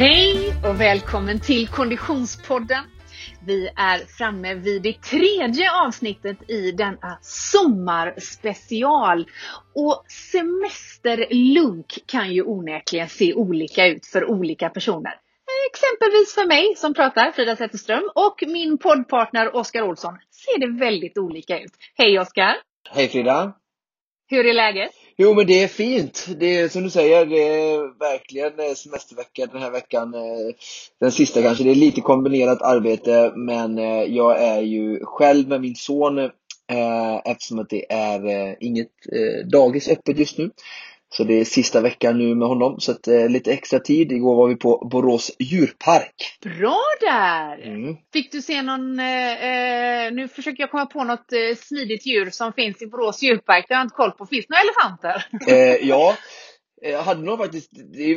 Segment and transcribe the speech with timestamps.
[0.00, 2.84] Hej och välkommen till Konditionspodden.
[3.46, 9.26] Vi är framme vid det tredje avsnittet i denna sommarspecial.
[9.74, 15.14] Och semesterlunk kan ju onekligen se olika ut för olika personer.
[15.70, 21.18] Exempelvis för mig som pratar, Frida Zetterström, och min poddpartner Oskar Olsson ser det väldigt
[21.18, 21.72] olika ut.
[21.94, 22.56] Hej Oskar!
[22.90, 23.52] Hej Frida!
[24.30, 24.90] Hur är läget?
[25.22, 26.26] Jo men det är fint.
[26.36, 30.14] Det är som du säger, det är verkligen eh, semestervecka den här veckan.
[30.14, 30.54] Eh,
[31.00, 31.64] den sista kanske.
[31.64, 36.30] Det är lite kombinerat arbete men eh, jag är ju själv med min son
[37.24, 38.92] eftersom att det är inget
[39.52, 40.50] dagis öppet just nu.
[41.12, 44.12] Så det är sista veckan nu med honom, så att, eh, lite extra tid.
[44.12, 46.38] Igår var vi på Borås djurpark.
[46.42, 47.66] Bra där!
[47.66, 47.96] Mm.
[48.12, 52.52] Fick du se någon, eh, nu försöker jag komma på något eh, smidigt djur som
[52.52, 53.64] finns i Borås djurpark.
[53.68, 54.26] Det har jag inte koll på.
[54.26, 55.26] Finns det några elefanter?
[55.48, 56.16] Eh, ja,
[56.82, 57.70] Eh, hade nog faktiskt,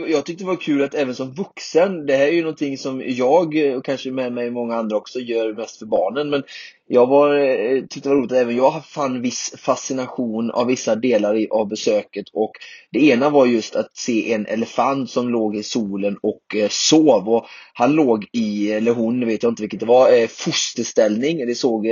[0.07, 3.03] jag tyckte det var kul att även som vuxen, det här är ju någonting som
[3.05, 6.43] jag eh, och kanske med mig många andra också gör mest för barnen, men
[6.87, 10.95] jag var, eh, tyckte det var roligt att även jag fann viss fascination av vissa
[10.95, 12.51] delar av besöket och
[12.91, 17.29] det ena var just att se en elefant som låg i solen och eh, sov
[17.29, 21.47] och han låg i, eller hon vet jag inte vilket det var, eh, fosterställning.
[21.47, 21.87] Det såg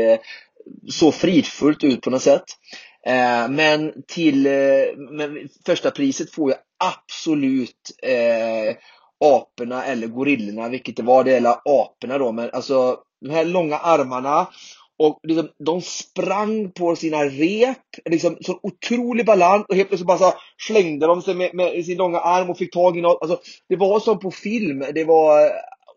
[0.90, 2.44] så fridfullt ut på något sätt.
[3.08, 8.76] Eh, men till eh, men första priset får jag absolut eh,
[9.26, 11.24] aporna eller gorillorna, vilket det var.
[11.24, 14.48] Det gäller aporna då, men alltså de här långa armarna
[15.04, 20.18] och liksom, de sprang på sina rep, liksom så otrolig balans och helt plötsligt bara
[20.18, 20.34] så
[20.68, 23.22] slängde de sig med, med, sin långa arm och fick tag i något.
[23.22, 24.86] Alltså, det var som på film.
[24.94, 25.52] Det var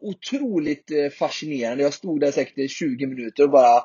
[0.05, 1.83] otroligt eh, fascinerande.
[1.83, 3.83] Jag stod där säkert i 20 minuter och bara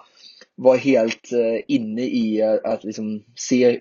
[0.56, 3.80] var helt eh, inne i eh, att liksom se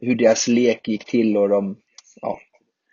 [0.00, 1.76] hur deras lek gick till och de,
[2.20, 2.38] ja.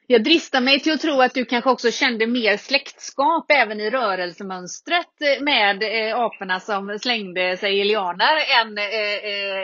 [0.08, 3.90] Jag dristar mig till att tro att du kanske också kände mer släktskap även i
[3.90, 5.84] rörelsemönstret med
[6.16, 8.78] aporna som slängde sig i lianer än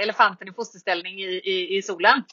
[0.03, 2.23] elefanten i fosterställning i, i, i solen.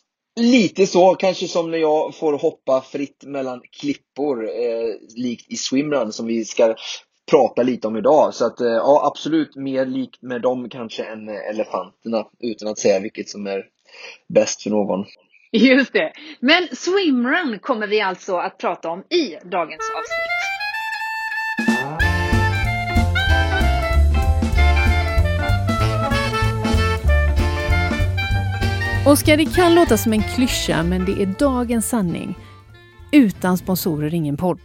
[0.41, 6.13] Lite så, kanske som när jag får hoppa fritt mellan klippor, eh, likt i swimrun
[6.13, 6.75] som vi ska
[7.31, 8.35] prata lite om idag.
[8.35, 13.01] Så att eh, ja, absolut mer likt med dem kanske än elefanterna, utan att säga
[13.01, 13.65] vilket som är
[14.29, 15.05] bäst för någon.
[15.53, 16.13] Just det.
[16.41, 20.32] Men swimrun kommer vi alltså att prata om i dagens avsnitt.
[29.13, 32.39] Oskar, det kan låta som en klyscha, men det är dagens sanning.
[33.11, 34.61] Utan sponsorer, ingen podd.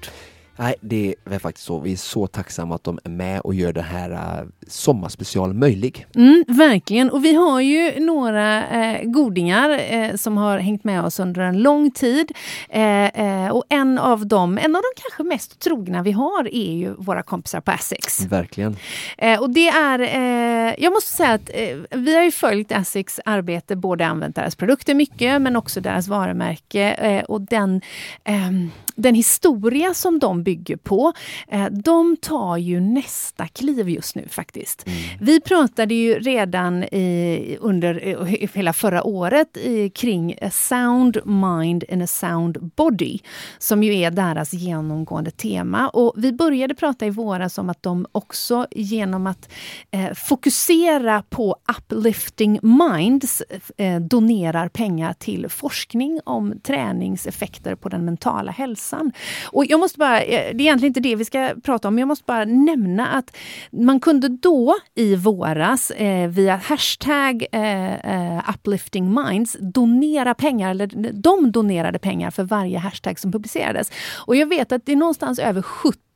[0.60, 1.80] Nej, det är faktiskt så.
[1.80, 6.06] Vi är så tacksamma att de är med och gör den här uh, sommarspecial möjlig.
[6.16, 7.10] Mm, verkligen.
[7.10, 11.62] Och vi har ju några eh, godingar eh, som har hängt med oss under en
[11.62, 12.32] lång tid.
[12.70, 16.74] Eh, eh och en av dem, en av de kanske mest trogna vi har, är
[16.74, 18.26] ju våra kompisar på Essex.
[18.26, 18.78] Verkligen.
[19.18, 21.50] Eh, och det är, eh, jag måste säga att
[21.92, 27.24] vi har ju följt Essex arbete, både använt deras produkter mycket, men också deras varumärke
[27.28, 27.82] och den
[28.24, 31.14] ehm, den historia som de bygger på,
[31.48, 34.88] eh, de tar ju nästa kliv just nu faktiskt.
[34.88, 34.98] Mm.
[35.20, 41.84] Vi pratade ju redan i, under eh, hela förra året i, kring a sound mind
[41.92, 43.20] and a sound body,
[43.58, 45.90] som ju är deras genomgående tema.
[45.90, 49.50] Och vi började prata i våras om att de också genom att
[49.92, 53.44] eh, fokusera på uplifting minds
[53.78, 59.12] eh, donerar pengar till forskning om träningseffekter på den mentala hälsan hälsan.
[59.52, 62.00] Och jag måste bara, eh, det är egentligen inte det vi ska prata om, men
[62.00, 63.38] jag måste bara nämna att
[63.72, 71.12] man kunde då i våras eh, via hashtag eh, eh uplifting minds donera pengar, eller
[71.14, 73.92] de donerade pengar för varje hashtag som publicerades.
[74.28, 76.08] Och jag vet att det är någonstans över 70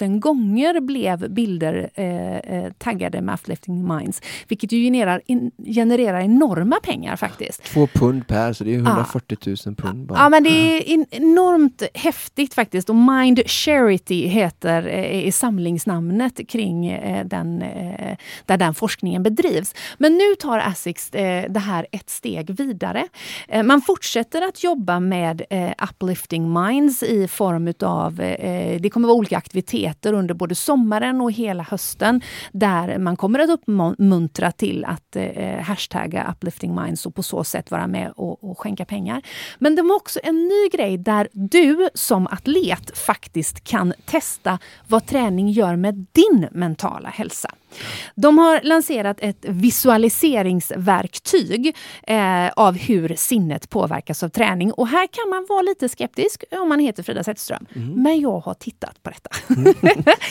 [0.00, 4.22] 000 gånger blev bilder eh, eh, taggade med Uplifting Minds.
[4.48, 7.62] Vilket ju genererar, in, genererar enorma pengar faktiskt.
[7.64, 10.06] Två pund per, så det är 140 000 pund.
[10.06, 10.18] Bara.
[10.18, 12.90] Ja, men det är enormt häftigt faktiskt.
[12.90, 18.16] Och Mind Charity heter eh, samlingsnamnet kring eh, den, eh,
[18.46, 19.74] där den forskningen bedrivs.
[19.98, 23.08] Men nu tar Asics eh, det här ett steg vidare.
[23.48, 29.08] Eh, man fortsätter att jobba med eh, Uplifting Minds i form utav, eh, det kommer
[29.08, 32.20] vara olika aktiviteter under både sommaren och hela hösten
[32.52, 37.70] där man kommer att uppmuntra till att eh, hashtagga uplifting minds och på så sätt
[37.70, 39.22] vara med och, och skänka pengar.
[39.58, 44.58] Men de har också en ny grej där du som atlet faktiskt faktiskt kan testa
[44.88, 47.50] vad träning gör med din mentala hälsa.
[48.14, 54.72] De har lanserat ett visualiseringsverktyg eh, av hur sinnet påverkas av träning.
[54.72, 57.66] Och här kan man vara lite skeptisk om man heter Frida Zetterström.
[57.74, 58.02] Mm.
[58.02, 59.30] Men jag har tittat på detta.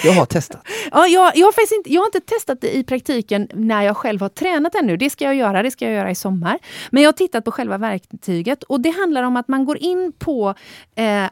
[0.03, 0.61] jag har testat.
[0.91, 3.97] Ja, jag, jag, har faktiskt inte, jag har inte testat det i praktiken när jag
[3.97, 4.97] själv har tränat ännu.
[4.97, 6.59] Det ska jag göra, det ska jag göra i sommar.
[6.89, 10.13] Men jag har tittat på själva verktyget och det handlar om att man går in
[10.19, 10.55] på
[10.95, 11.25] eh,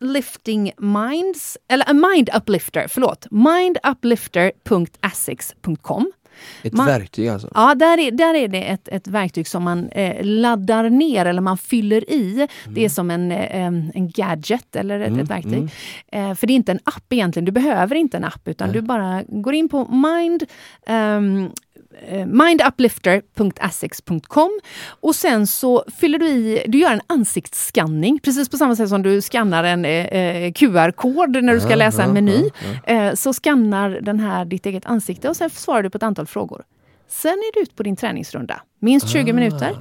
[0.00, 6.12] Uplifting Minds, eller uh, Mind Uplifter, förlåt, minduplifter.asics.com
[6.62, 7.48] ett man, verktyg alltså?
[7.54, 11.40] Ja, där är, där är det ett, ett verktyg som man eh, laddar ner eller
[11.40, 12.34] man fyller i.
[12.34, 12.74] Mm.
[12.74, 15.68] Det är som en, eh, en gadget eller ett, mm, ett verktyg.
[16.12, 16.30] Mm.
[16.30, 18.80] Eh, för det är inte en app egentligen, du behöver inte en app utan du
[18.80, 20.44] bara går in på Mind
[20.88, 21.52] um, Eh,
[22.26, 24.60] minduplifter.asics.com
[25.00, 29.02] och sen så fyller du i, du gör en ansiktsskanning precis på samma sätt som
[29.02, 32.50] du skannar en eh, eh QR-kod när du ska läsa en meny.
[32.84, 36.26] Eh, så skannar den här ditt eget ansikte och sen svarar du på ett antal
[36.26, 36.64] frågor.
[37.08, 39.34] Sen är du ut på din träningsrunda, minst 20 ah.
[39.34, 39.76] minuter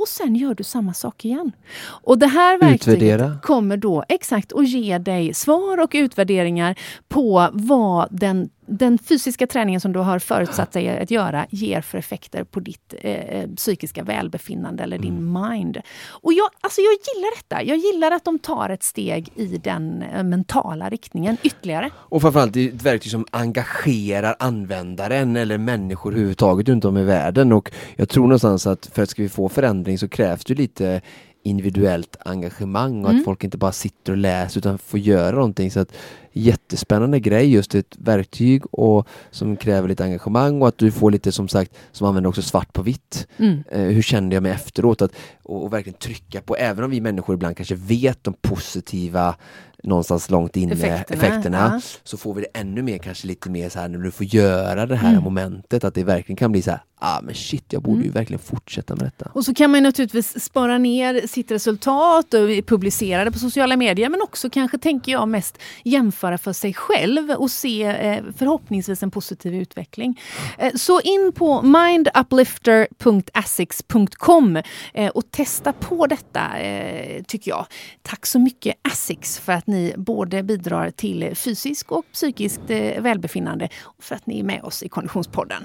[0.00, 1.52] och sen gör du samma sak igen.
[1.80, 3.38] Och det här verktyget Utvärdera.
[3.42, 6.78] kommer då exakt att ge dig svar och utvärderingar
[7.08, 11.98] på vad den den fysiska träningen som du har förutsatt dig att göra ger för
[11.98, 15.50] effekter på ditt eh, psykiska välbefinnande eller din mm.
[15.50, 15.80] mind.
[16.08, 17.62] Och jag, alltså jag gillar detta.
[17.62, 21.90] Jag gillar att de tar ett steg i den eh, mentala riktningen ytterligare.
[21.96, 27.04] Och framförallt det är ett verktyg som engagerar användaren eller människor överhuvudtaget runt om i
[27.04, 27.52] världen.
[27.52, 31.00] Och jag tror någonstans att för att ska vi få förändring så krävs det lite
[31.42, 33.20] individuellt engagemang och mm.
[33.20, 35.70] att folk inte bara sitter och läser utan får göra någonting.
[35.70, 35.92] Så att
[36.32, 41.32] jättespännande grej, just ett verktyg och som kräver lite engagemang och att du får lite
[41.32, 43.26] som sagt, som använder också svart på vitt.
[43.36, 43.62] Mm.
[43.70, 45.02] Eh, hur kände jag mig efteråt?
[45.02, 49.34] Att, och, och, verkligen trycka på, även om vi människor ibland kanske vet de positiva
[49.82, 51.80] någonstans långt inne effekterna, effekterna ja.
[52.04, 54.86] så får vi det ännu mer kanske lite mer så här när du får göra
[54.86, 55.24] det här mm.
[55.24, 58.06] momentet att det verkligen kan bli så här, ah men shit jag borde mm.
[58.06, 59.30] ju verkligen fortsätta med detta.
[59.34, 64.08] Och så kan man naturligtvis spara ner sitt resultat och publicera det på sociala medier
[64.08, 69.10] men också kanske tänker jag mest jämföra för sig själv och se eh, förhoppningsvis en
[69.10, 70.20] positiv utveckling.
[70.58, 74.56] Eh, så in på minduplifter.asics.com
[74.94, 77.66] eh, och testa på detta eh, tycker jag.
[78.02, 83.68] Tack så mycket Asics för att ni både bidrar till fysisk och psykiskt eh, välbefinnande
[83.82, 85.62] och för att ni är med oss i Konditionspodden.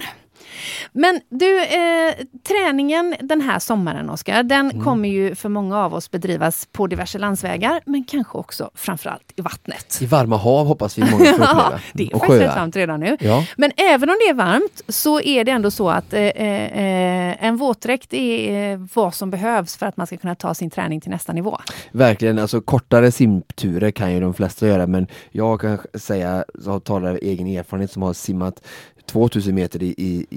[0.92, 2.14] Men du, eh,
[2.48, 4.84] träningen den här sommaren, Oskar, den mm.
[4.84, 9.42] kommer ju för många av oss bedrivas på diverse landsvägar, men kanske också framförallt i
[9.42, 9.98] vattnet.
[10.02, 11.80] I varma hav hoppas vi många får uppleva.
[11.94, 13.18] det är och faktiskt rätt varmt redan nu.
[13.20, 13.46] Ja.
[13.58, 17.58] Men även om det är varmt så är det ändå så att eh, eh, en
[17.58, 21.12] våtdräkt är eh, vad som behövs för att man ska kunna ta sin träning till
[21.12, 21.58] nästa nivå.
[21.92, 27.10] Verkligen, alltså kortare simturer kan ju de flesta göra, men jag kan säga, jag talar
[27.10, 28.62] av egen erfarenhet som har simmat
[29.06, 30.28] 2000 meter i, i,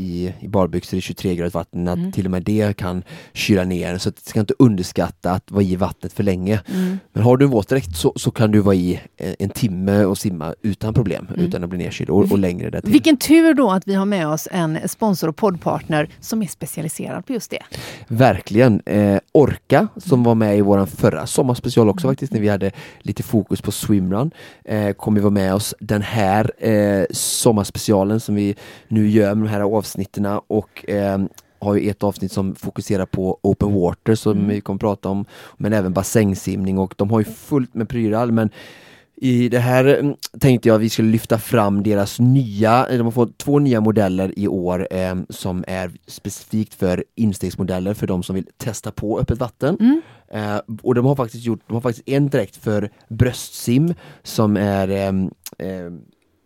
[0.40, 2.12] i, barbyxor i 23 grader vatten, att mm.
[2.12, 3.98] till och med det kan kyla ner.
[3.98, 6.60] Så att, ska inte underskatta att vara i vattnet för länge.
[6.66, 6.98] Mm.
[7.12, 10.18] Men har du en våtdräkt så, så kan du vara i en, en timme och
[10.18, 11.46] simma utan problem, mm.
[11.46, 12.92] utan att bli nedkyld och, och längre därtill.
[12.92, 17.26] Vilken tur då att vi har med oss en sponsor och poddpartner som är specialiserad
[17.26, 17.62] på just det.
[18.08, 18.82] Verkligen.
[18.86, 23.22] Eh, Orka som var med i vår förra sommarspecial också faktiskt, när vi hade lite
[23.22, 24.30] fokus på swimrun,
[24.64, 28.54] eh, kommer vara med oss den här eh, sommarspecialen som vi
[28.88, 31.18] nu gör med de här avsnitten och eh,
[31.60, 34.48] har ju ett avsnitt som fokuserar på open water som mm.
[34.48, 35.24] vi kommer prata om,
[35.56, 38.50] men även bassängsimning och de har ju fullt med prylar men
[39.20, 43.10] i det här mm, tänkte jag att vi skulle lyfta fram deras nya, de har
[43.10, 48.34] fått två nya modeller i år eh, som är specifikt för instegsmodeller för de som
[48.34, 49.76] vill testa på öppet vatten.
[49.80, 50.02] Mm.
[50.32, 54.88] Eh, och de har faktiskt gjort, de har faktiskt en direkt för bröstsim som är
[54.88, 55.12] eh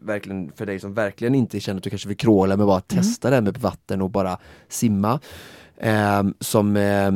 [0.06, 3.02] verkligen för dig som verkligen inte känner att du kanske vill kråla men bara mm.
[3.02, 5.20] testa det med vatten och bara simma.
[5.76, 7.10] Eh, som eh,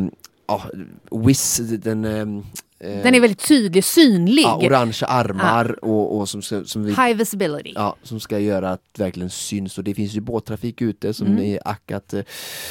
[0.48, 0.62] ja,
[1.10, 2.38] Wiz, den ehm,
[2.78, 4.42] eh, den är väldigt tydlig, synlig.
[4.42, 5.88] Ja, orangea armar ja.
[5.88, 7.72] och, och som, som vi, High visibility.
[7.74, 11.26] Ja, som ska göra att det verkligen syns och det finns ju båttrafik ute som
[11.26, 11.44] mm.
[11.44, 12.22] är ack att eh,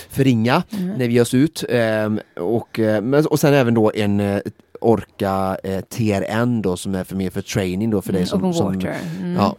[0.09, 0.97] förringa mm.
[0.97, 1.63] när vi ger oss ut.
[1.69, 4.39] Eh, och, eh, och sen även då en eh,
[4.81, 8.53] Orka eh, TRN då som är för mer för training då för mm, dig som,
[8.53, 9.35] som mm.
[9.35, 9.55] ja,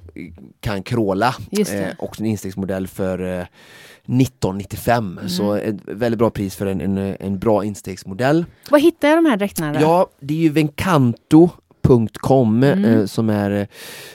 [0.61, 1.35] kan kråla.
[1.51, 3.47] Eh, och en instegsmodell för eh,
[4.07, 5.29] 1995 mm.
[5.29, 8.45] så ett väldigt bra pris för en, en, en bra instegsmodell.
[8.71, 9.81] Vad hittar jag de här dräkterna då?
[9.81, 11.51] Ja, det är ju Vencanto
[12.21, 12.85] Com mm.
[12.85, 13.67] eh, som, är, eh,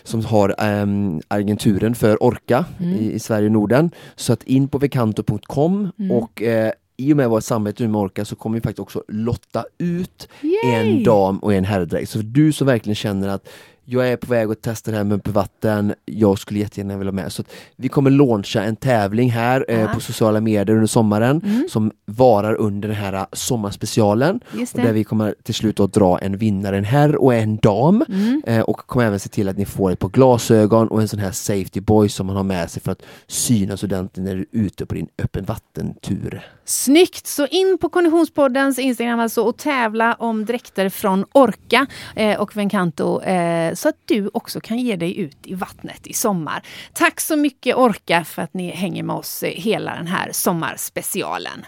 [0.04, 0.86] som har eh,
[1.28, 2.94] agenturen för Orka mm.
[2.94, 3.92] i, i, Sverige och Norden.
[4.16, 6.12] Så att in på vekanto.com mm.
[6.12, 9.66] och eh, i och med vårt samarbete med Orka så kommer vi faktiskt också lotta
[9.78, 10.74] ut Yay!
[10.74, 12.10] en dam och en herrdräkt.
[12.10, 13.50] Så du som verkligen känner att
[13.86, 17.24] jag är på väg att testa det här med vatten, jag skulle jättegärna vilja vara
[17.24, 17.32] med.
[17.32, 17.44] Så
[17.76, 21.68] vi kommer launcha en tävling här eh, på sociala medier under sommaren Mm.
[21.70, 24.40] som varar under den här sommarspecialen.
[24.54, 27.58] Just Och där vi kommer till slut att dra en vinnare, en herr och en
[27.58, 28.06] dam.
[28.10, 28.42] Mm.
[28.48, 31.20] Eh, och kommer även se till att ni får ett par glasögon och en sån
[31.20, 34.46] här safety boy som man har med sig för att synas ordentligt när du är
[34.52, 36.42] ute på din öppen vattentur.
[36.66, 37.28] Snyggt!
[37.28, 41.86] Så in på Konditionspoddens Instagram alltså och tävla om dräkter från Orca
[42.16, 46.08] eh, och Vencanto eh, Eh, så att du också kan ge dig ut i vattnet
[46.08, 46.64] i sommar.
[46.94, 51.66] Tack så mycket Orka för att ni hänger med oss hela den här sommarspecialen.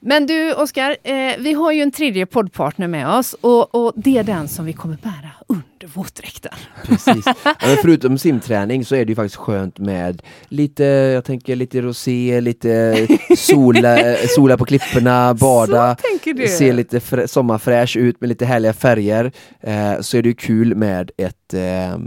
[0.00, 4.18] Men du Oskar, eh, vi har ju en tredje poddpartner med oss och, och det
[4.18, 6.52] är den som vi kommer bära under våtdräkten.
[6.86, 7.24] Precis.
[7.44, 12.40] Men förutom simträning så är det ju faktiskt skönt med lite, jag tänker lite rosé,
[12.40, 15.96] lite sola, eh, sola på klipporna, bada,
[16.48, 19.32] se lite frä- sommarfräsch ut med lite härliga färger.
[19.60, 21.98] Eh, så är det ju kul med ett eh,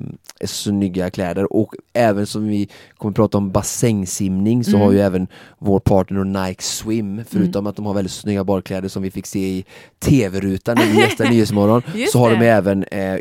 [0.45, 4.81] snygga kläder och även som vi kommer prata om bassängsimning så Mm.
[4.81, 5.27] har ju även
[5.59, 9.39] vår partner Nike Swim, förutom att de har väldigt snygga badkläder som vi fick se
[9.39, 9.65] i
[9.99, 11.81] tv-rutan när vi gästade Nyhetsmorgon,
[12.11, 12.47] så har de det.
[12.51, 13.19] även eh,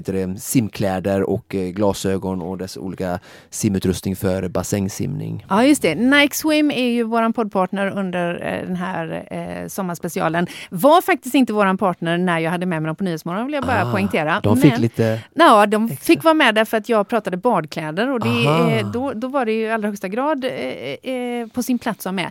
[0.00, 3.18] det, simkläder och eh, glasögon och dess olika
[3.50, 5.46] simutrustning för bassängsimning.
[5.48, 5.94] Ja, just det.
[5.94, 10.46] Nike Swim är ju vår poddpartner under eh, den här eh, sommarspecialen.
[10.70, 13.64] Var faktiskt inte vår partner när jag hade med mig dem på Nyhetsmorgon, vill jag
[13.64, 14.40] bara Ah, poängtera.
[14.42, 18.20] De fick Men- lite Ja, de fick vara med därför att jag pratade badkläder och
[18.20, 18.44] det,
[18.78, 21.98] eh, då, då var det ju i allra högsta grad eh, eh, på sin plats
[21.98, 22.30] att vara med.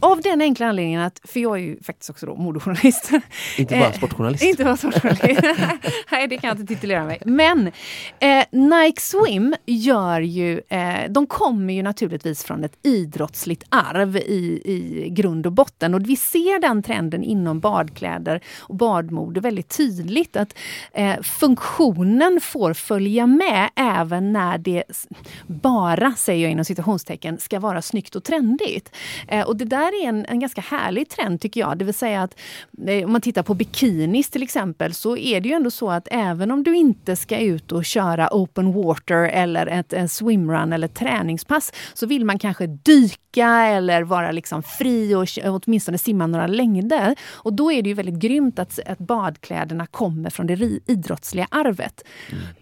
[0.00, 3.10] Av den enkla anledningen att, för jag är ju faktiskt också då modejournalist.
[3.58, 4.42] Inte bara Eh, sportjournalist.
[4.42, 5.40] Inte bara sportjournalist.
[6.10, 7.18] Nej, det kan jag inte titulera mig.
[7.24, 7.66] Men
[8.18, 14.62] eh, Nike Swim gör ju, eh, de kommer ju naturligtvis från ett idrottsligt arv i,
[14.64, 15.94] i grund och botten.
[15.94, 20.36] Och vi ser den trenden inom badkläder och badmode väldigt tydligt.
[20.36, 20.54] Att
[20.92, 24.84] eh, funktionen får följa med även när det
[25.46, 28.92] bara, säger jag inom citationstecken, ska vara snyggt och trendigt.
[29.28, 31.78] Eh, och det där är en, en ganska härlig trend tycker jag.
[31.78, 32.40] Det vill säga att
[32.88, 36.08] eh, om man tittar på bikinis till exempel så är det ju ändå så att
[36.10, 40.88] även om du inte ska ut och köra open water eller ett, en swimrun eller
[40.88, 47.14] träningspass så vill man kanske dyka eller vara liksom fri och åtminstone simma några längder.
[47.32, 52.04] Och då är det ju väldigt grymt att, att badkläderna kommer från det idrottsliga arvet.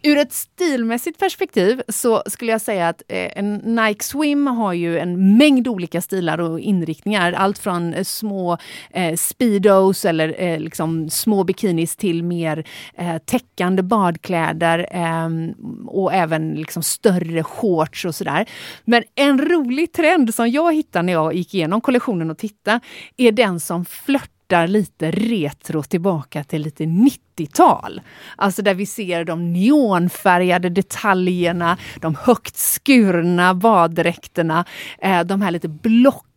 [0.03, 4.99] Ur ett stilmässigt perspektiv så skulle jag säga att eh, en Nike Swim har ju
[4.99, 7.12] en mängd olika stilar och inriktningar.
[7.21, 8.59] Allt från eh, små
[8.91, 12.65] eh, speedos eller eh, liksom små bikinis till mer
[12.95, 15.53] eh, täckande badkläder ehm,
[15.87, 18.49] och även liksom större shorts och sådär.
[18.85, 22.81] Men en rolig trend som jag hittade när jag gick igenom kollektionen och tittade
[23.17, 28.01] är den som flörtar lite retro tillbaka till lite 90-tal.
[28.37, 34.65] Alltså där vi ser de neonfärgade detaljerna, de högt skurna baddräkterna,
[34.99, 35.69] eh, de här lite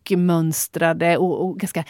[0.06, 1.84] blockmönstrade och, och ganska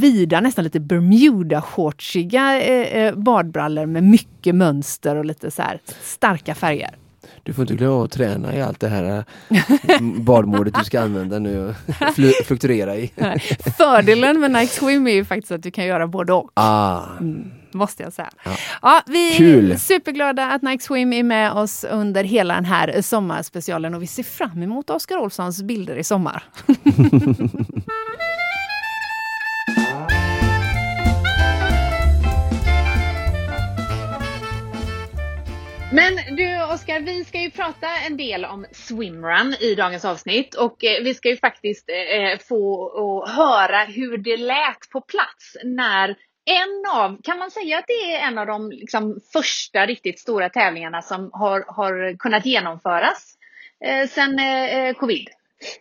[0.00, 6.54] vida, nästan lite Bermuda-shortsiga eh, eh, badbrallor med mycket mönster och lite så här starka
[6.54, 6.90] färger.
[7.42, 11.38] Du får inte glömma att träna i allt det här eh, badmodet du ska använda
[11.38, 11.74] nu och
[12.14, 13.10] flu- fluktuera i.
[13.78, 16.50] Fördelen med Nike Swim är ju faktiskt att du kan göra både och.
[16.54, 17.02] Ah,
[17.76, 18.30] måste jag säga.
[18.82, 19.02] Ja.
[19.06, 19.78] vi är Kul.
[19.78, 24.22] superglada att Nike Swim är med oss under hela den här sommarspecialen och vi ser
[24.22, 26.44] fram emot Oskar Olssons bilder i sommar.
[35.96, 40.84] Men du Oskar, vi ska ju prata en del om swimrun i dagens avsnitt och
[40.84, 46.16] eh, vi ska ju faktiskt eh, få och höra hur det lät på plats när
[46.46, 50.48] en av, kan man säga att det är en av de liksom, första riktigt stora
[50.48, 53.34] tävlingarna som har, har kunnat genomföras
[53.84, 55.28] eh, sen eh, eh covid?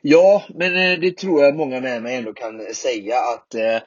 [0.02, 3.78] Ja, men eh, det tror jag många med mig ändå kan eh, säga att eh,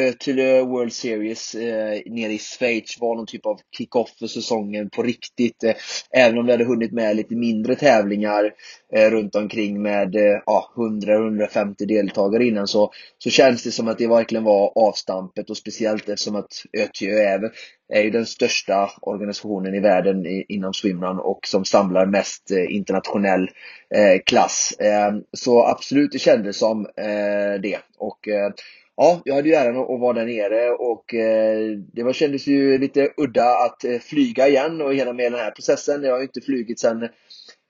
[0.00, 4.26] Eh, till eh, World Series eh, nere i Schweiz var någon typ av kick-off för
[4.26, 5.64] säsongen på riktigt.
[5.64, 5.74] Eh,
[6.10, 8.52] även om vi hade hunnit med lite mindre tävlingar
[8.92, 13.98] eh, runt omkring med eh, ja, 100-150 deltagare innan så, så känns det som att
[13.98, 17.52] det verkligen var avstampet och speciellt eftersom att ÖTÖ är,
[17.92, 22.74] är ju den största organisationen i världen i, inom swimrun och som samlar mest eh,
[22.74, 23.48] internationell
[23.94, 24.72] eh, klass.
[24.78, 27.78] Eh, så absolut, det kändes som eh, det.
[27.98, 28.52] Och eh,
[28.96, 32.78] Ja, jag hade ju äran att vara där nere och eh, det var, kändes ju
[32.78, 36.02] lite udda att eh, flyga igen och hela med den här processen.
[36.02, 37.08] Jag har ju inte flugit sedan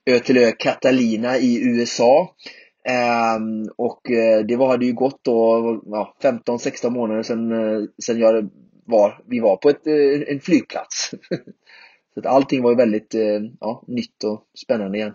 [0.09, 2.35] ö till ö Catalina i USA.
[2.89, 8.19] Ehm, och eh, det var, hade ju gått då ja, 15-16 månader sedan, eh, sedan
[8.19, 8.49] jag
[8.85, 11.11] var, vi var på ett, eh, en flygplats.
[12.13, 13.15] Så att allting var ju väldigt
[13.59, 15.13] ja, nytt och spännande igen.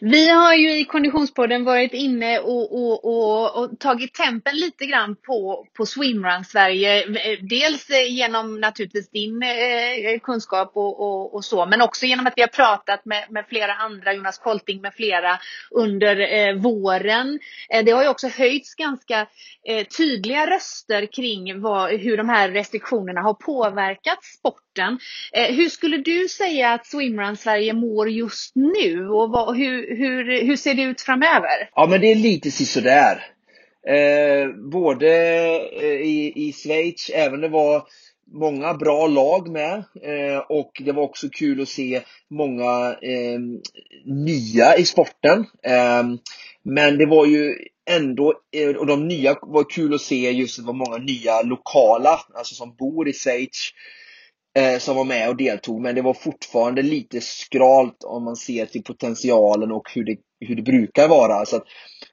[0.00, 5.16] Vi har ju i Konditionspodden varit inne och, och, och, och, tagit tempen lite grann
[5.16, 7.04] på, på Swimrun Sverige.
[7.40, 12.48] Dels genom naturligtvis din eh, kunskap och, och, så, men också genom att vi har
[12.48, 15.38] pratat med, med flera andra, Jonas Kolting med flera,
[15.70, 17.38] under eh, våren.
[17.70, 19.26] Eh, det har ju också höjts ganska
[19.68, 24.71] eh, tydliga röster kring vad, hur de här restriktionerna har påverkat sporten.
[25.32, 30.46] Eh, hur skulle du säga att Swimrun Sverige mår just nu och vad, hur, hur,
[30.46, 31.70] hur ser det ut framöver?
[31.74, 33.26] Ja, men det är lite sisådär.
[33.86, 35.08] Eh, både
[35.80, 37.82] eh, i, i Schweiz, även det var
[38.32, 42.00] många bra lag med eh, och det var också kul att se
[42.30, 43.40] många eh,
[44.04, 45.46] nya i sporten.
[45.62, 46.02] Eh,
[46.62, 47.54] men det var ju
[47.90, 51.42] ändå, eh, och de nya var kul att se just att det var många nya
[51.42, 53.70] lokala, alltså som bor i Schweiz
[54.54, 55.80] eh, som var med och deltog.
[55.80, 60.56] Men det var fortfarande lite skralt om man ser till potentialen och hur det, hur
[60.56, 61.46] det brukar vara.
[61.46, 61.64] Så att,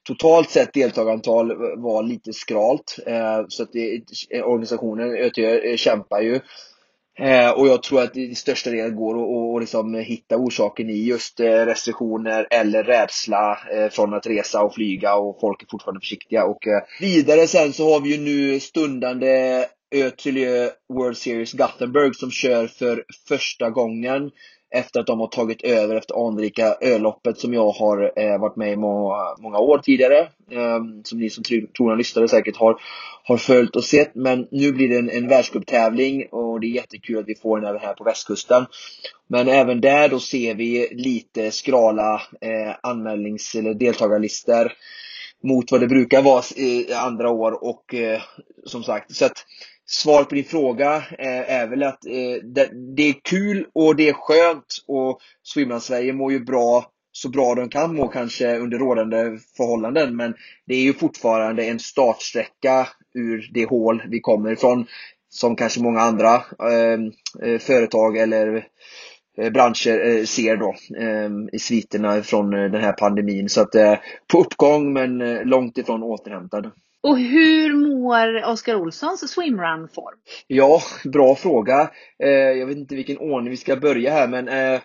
[0.02, 2.98] totalt sett deltagarantal var lite skralt.
[3.06, 4.02] Eh, så att det,
[4.42, 6.40] organisationen ÖTÖ eh, kämpar ju.
[7.18, 10.90] Eh, och jag tror att det i största delen går att, att liksom hitta orsaken
[10.90, 15.66] i just eh, restriktioner eller rädsla eh, från att resa och flyga och folk är
[15.70, 16.44] fortfarande försiktiga.
[16.44, 22.30] Och eh, vidare sen så har vi ju nu stundande Ötiliö World Series Gothenburg som
[22.30, 24.30] kör för första gången
[24.74, 28.72] efter att de har tagit över efter anrika öloppet som jag har eh, varit med
[28.72, 30.18] i många, många år tidigare.
[30.50, 31.44] Eh, som ni som
[31.76, 32.76] trogna lyssnare säkert har,
[33.24, 34.14] har följt och sett.
[34.14, 37.68] Men nu blir det en, en världscuptävling och det är jättekul att vi får den
[37.70, 38.66] även här på västkusten.
[39.26, 44.72] Men även där då ser vi lite skrala eh, anmälnings eller deltagarlistor
[45.42, 48.20] mot vad det brukar vara i andra år och eh,
[48.66, 49.46] som sagt, så att
[49.90, 52.62] svaret på din fråga eh, är väl att eh,
[52.96, 57.68] det, är kul och det är skönt och Swimrun-Sverige mår ju bra så bra de
[57.68, 60.16] kan må kanske under rådande förhållanden.
[60.16, 60.34] Men
[60.66, 64.86] det är ju fortfarande en startsträcka ur det hål vi kommer ifrån.
[65.28, 68.66] Som kanske många andra ehm, eh, företag eller
[69.38, 73.48] eh, branscher eh, ser då eh, i sviterna från den här pandemin.
[73.48, 73.72] Så att
[74.32, 76.70] på uppgång men långt ifrån återhämtad.
[77.02, 80.18] Och hur mår Oskar Olssons swimrun-form?
[80.46, 81.90] Ja, bra fråga.
[82.22, 84.80] Eh, jag vet inte vilken ordning vi ska börja här, men eh,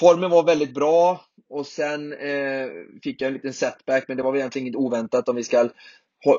[0.00, 2.68] formen var väldigt bra och sen eh,
[3.02, 5.68] fick jag en liten setback, men det var väl egentligen inget oväntat om vi ska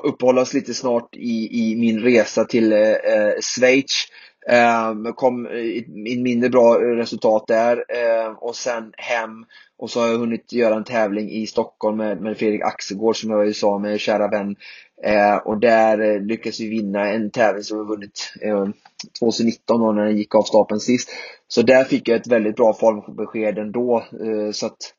[0.02, 4.06] uppehålla oss lite snart i, i min resa till eh, eh Schweiz.
[4.48, 5.46] Eh, kom
[6.06, 9.44] i mindre bra resultat där eh, och sen hem
[9.78, 13.30] och så har jag hunnit göra en tävling i Stockholm med, med Fredrik Axelgård som
[13.30, 14.56] jag ju sa med kära vän
[15.02, 18.64] Eh, och där eh, lyckades vi vinna en tävling som vi vunnit eh,
[19.20, 21.10] 2019 då, när den gick av stapeln sist.
[21.48, 23.98] Så där fick jag ett väldigt bra formbesked ändå.
[23.98, 24.94] Eh, så att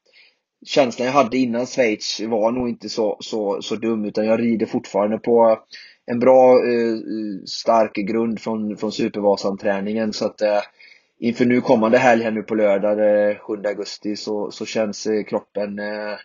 [0.66, 4.66] känslan jag hade innan Schweiz var nog inte så, så, så dum utan jag rider
[4.66, 5.60] fortfarande på
[6.06, 6.98] en bra eh,
[7.46, 10.14] stark grund från, från Supervasan-träningen.
[10.14, 10.62] Så att eh,
[11.20, 15.24] inför nu kommande helg här nu på lördag, eh, 7 augusti, så, så känns eh,
[15.24, 16.16] kroppen eh,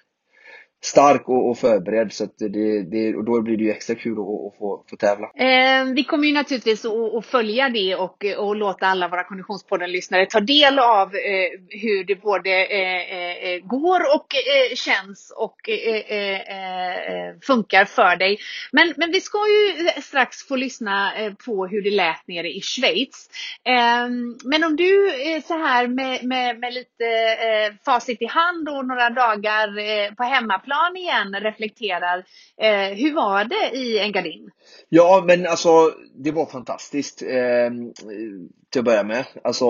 [0.85, 2.13] stark och, och förberedd.
[2.13, 5.27] Så det, det, och då blir det ju extra kul att, att få, få tävla.
[5.27, 10.27] Eh, vi kommer ju naturligtvis att, att följa det och, och låta alla våra Konditionspodden-lyssnare
[10.27, 13.13] ta del av eh, hur det både eh,
[13.47, 18.39] eh går och eh, känns och eh, eh, eh, funkar för dig.
[18.73, 21.13] Men, men vi ska ju strax få lyssna
[21.47, 23.31] på hur det lät nere i Schweiz.
[23.65, 25.11] Ehm, men om du
[25.45, 27.05] så här med, med, med lite
[27.85, 32.25] facit i hand och några dagar på hemmaplan hemmaplan igen reflekterar.
[32.61, 34.51] Eh, hur var det i Engadin?
[34.89, 37.71] Ja, men alltså det var fantastiskt eh,
[38.71, 39.25] till att börja med.
[39.45, 39.67] Alltså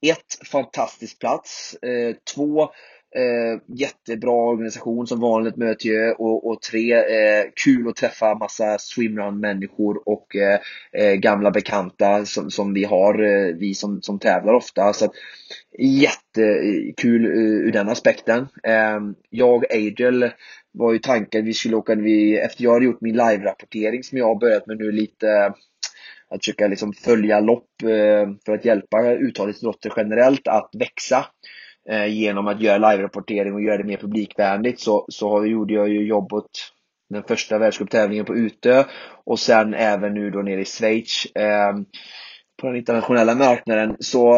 [0.00, 1.74] ett, fantastisk plats.
[1.82, 2.70] Eh, två,
[3.16, 8.78] Eh, jättebra organisation som vanligt möter ju och, och tre, eh, kul att träffa massa
[8.78, 10.60] swimrun-människor och eh,
[10.92, 14.92] eh, gamla bekanta som, som vi har, eh, vi som, som tävlar ofta.
[14.92, 15.12] Så att,
[15.78, 18.48] jättekul eh, ur den aspekten.
[18.62, 20.30] Ehm, jag och Adriel
[20.72, 24.26] var ju tanken vi skulle åka, vi, efter jag hade gjort min live-rapportering som jag
[24.26, 25.52] har börjat med nu lite
[26.30, 31.26] att försöka liksom följa lopp eh, för att hjälpa uthållighetsidrotter generellt att växa
[31.90, 36.06] Eh, genom att göra live-rapportering och göra det mer publikvänligt så, så gjorde jag ju
[36.06, 36.44] jobbet
[37.10, 38.84] den första världscuptävlingen på Utö
[39.24, 41.72] och sen även nu då nere i Schweiz eh,
[42.60, 44.36] på den internationella marknaden så,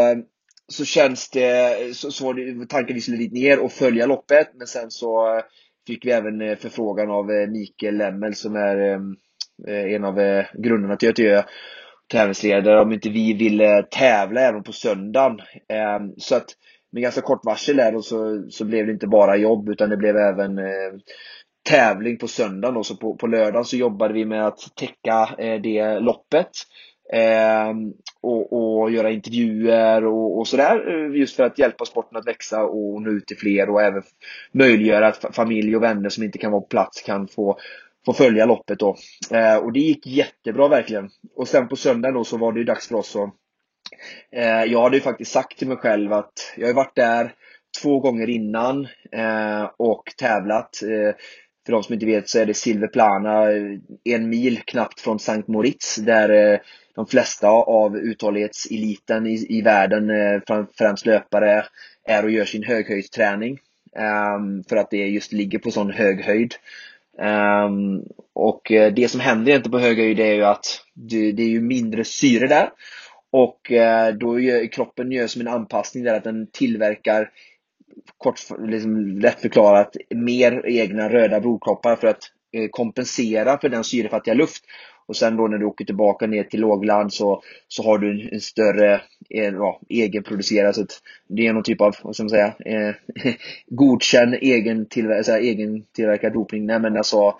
[0.69, 4.51] så känns det, så, så var det tanken vi skulle dit ner och följa loppet
[4.55, 5.43] men sen så eh,
[5.87, 11.07] fick vi även eh, förfrågan av Mikael Lemmel som är eh, en av grundarna till
[11.07, 11.45] Göteborg
[12.13, 15.41] tävlingsledare om inte vi ville tävla även på söndagen.
[16.19, 16.47] Så att
[16.93, 20.17] med ganska kort varsel där så, så blev det inte bara jobb utan det blev
[20.17, 20.93] även eh,
[21.69, 22.75] tävling på söndagen.
[22.75, 22.85] Då.
[22.85, 26.51] Så på, på lördagen så jobbade vi med att täcka eh, det loppet.
[27.13, 27.75] Eh,
[28.23, 30.89] och, och, göra intervjuer och, och sådär.
[30.89, 34.03] Eh, just för att hjälpa sporten att växa och nå ut till fler och även
[34.53, 37.59] möjliggöra att familj och vänner som inte kan vara på plats kan få,
[38.07, 38.97] få följa loppet då.
[39.31, 41.11] Eh, och det gick jättebra verkligen.
[41.37, 43.35] Och sen på söndagen då så var det ju dags för oss att
[44.33, 47.35] Eh, jag hade ju faktiskt sagt till mig själv att jag har varit där
[47.83, 50.83] två gånger innan eh, och tävlat.
[50.83, 51.15] Eh,
[51.67, 55.49] för de som inte vet så är det Silverplana, eh, en mil knappt från Sankt
[55.49, 56.59] Moritz där eh,
[56.95, 60.11] de flesta av uthållighetseliten i, i världen,
[60.79, 61.65] främst löpare,
[62.05, 63.59] är och gör sin höghöjdsträning.
[63.97, 66.55] Ehm, för att det just ligger på sån hög höjd.
[67.19, 71.49] Um, och det som händer inte på hög höjd är ju att det, det är
[71.49, 72.71] ju mindre syre där.
[73.31, 77.31] Och eh, då gör kroppen gör som en anpassning där att den tillverkar
[78.19, 84.35] kort, liksom lätt förklarat, mer egna röda blodkroppar för att eh, kompensera för den syrefattiga
[84.35, 84.65] luft.
[85.07, 88.33] Och sen då när du åker tillbaka ner till lågland så, så har du en,
[88.33, 90.87] en större en, ja, egenproducerad, så
[91.29, 92.95] det är någon typ av, vad ska man säga, eh,
[93.67, 96.67] godkänd egen, tillver egen tillverkad dopning.
[96.67, 97.35] Nej men alltså,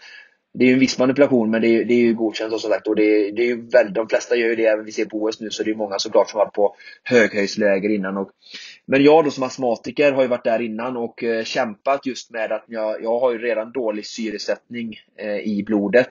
[0.53, 2.71] det är ju en viss manipulation men det är, det är ju godkänt och som
[2.71, 5.05] sagt och det det är ju väl, de flesta gör ju det även vi ser
[5.05, 8.17] på OS nu så det är många såklart som varit på höghöjdsläger innan.
[8.17, 8.31] Och,
[8.87, 12.53] men jag då som astmatiker har ju varit där innan och eh, kämpat just med
[12.53, 16.11] att jag, jag har ju redan dålig syresättning eh, i blodet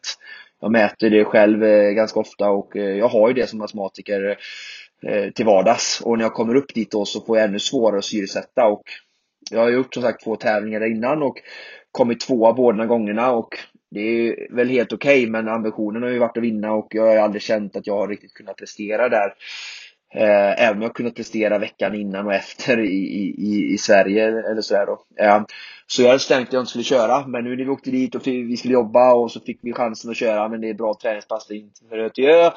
[0.61, 4.37] jag mäter det själv eh, ganska ofta och eh, jag har ju det som astmatiker
[5.03, 6.01] eh, till vardags.
[6.01, 8.65] Och när jag kommer upp dit då så får jag ännu svårare att syresätta.
[8.65, 8.83] Och
[9.51, 11.37] jag har gjort som sagt två tävlingar innan och
[11.91, 13.57] kommit tvåa båda gångerna och
[13.91, 17.07] det är väl helt okej okay, men ambitionen har ju varit att vinna och jag
[17.07, 19.33] har aldrig känt att jag har riktigt kunnat prestera där.
[20.13, 24.61] Eh, även om jag kunnat prestera veckan innan och efter i, i, i Sverige eller
[24.61, 25.23] sådär då.
[25.23, 25.41] Eh,
[25.87, 28.15] så jag hade stängt att jag inte skulle köra, men nu när vi åkte dit
[28.15, 30.93] och vi skulle jobba och så fick vi chansen att köra, men det är bra
[31.01, 32.51] träningspass det är inte för Ötjö.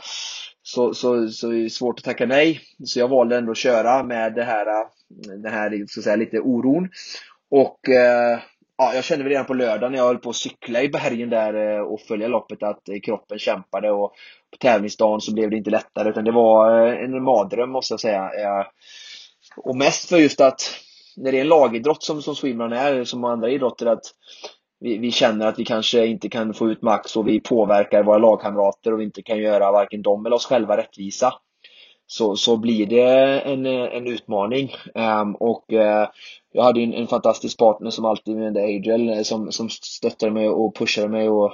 [0.63, 2.61] Så, så, så är det svårt att tacka nej.
[2.85, 4.87] Så jag valde ändå att köra med det här, eh,
[5.23, 6.89] den här så att säga, lite oron.
[7.51, 8.39] Och eh,
[8.79, 11.31] ja, jag kände väl redan på lördagen när jag höll på att cykla i bergen
[11.31, 14.13] där eh, och följa loppet att eh, kroppen kämpade och
[14.51, 18.01] på tävlingsdagen så blev det inte lättare utan det var eh, en mardröm måste jag
[18.01, 18.23] säga.
[18.23, 18.67] Eh,
[19.57, 20.61] och mest för just att
[21.17, 24.03] när det är en lagidrott som, som swimrun är, som andra idrotter, att
[24.81, 28.19] vi, vi, känner att vi kanske inte kan få ut max och vi påverkar våra
[28.19, 31.35] lagkamrater och vi inte kan göra varken dem eller oss själva rättvisa.
[32.13, 34.75] Så, så blir det en, en utmaning.
[34.95, 36.09] Um, och uh,
[36.53, 40.49] jag hade en, en, fantastisk partner som alltid med Adriel eh, som, som stöttade mig
[40.49, 41.53] och pushade mig och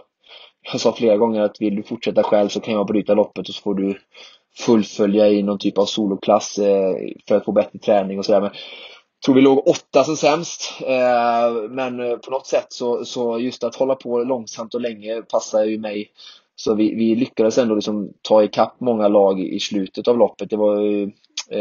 [0.72, 3.54] jag sa flera gånger att vill du fortsätta själv så kan jag bryta loppet och
[3.54, 3.98] så får du
[4.56, 6.94] fullfölja i någon typ av soloklass eh,
[7.28, 8.52] för att få bättre träning och sådär
[9.24, 10.72] tror vi låg åtta som sämst.
[10.86, 15.22] Ehm, eh, men på något sätt så, så just att hålla på långsamt och länge
[15.22, 16.10] passar ju mig.
[16.60, 20.50] Så vi, vi lyckades ändå liksom ta ikapp många lag i slutet av loppet.
[20.50, 21.10] Det var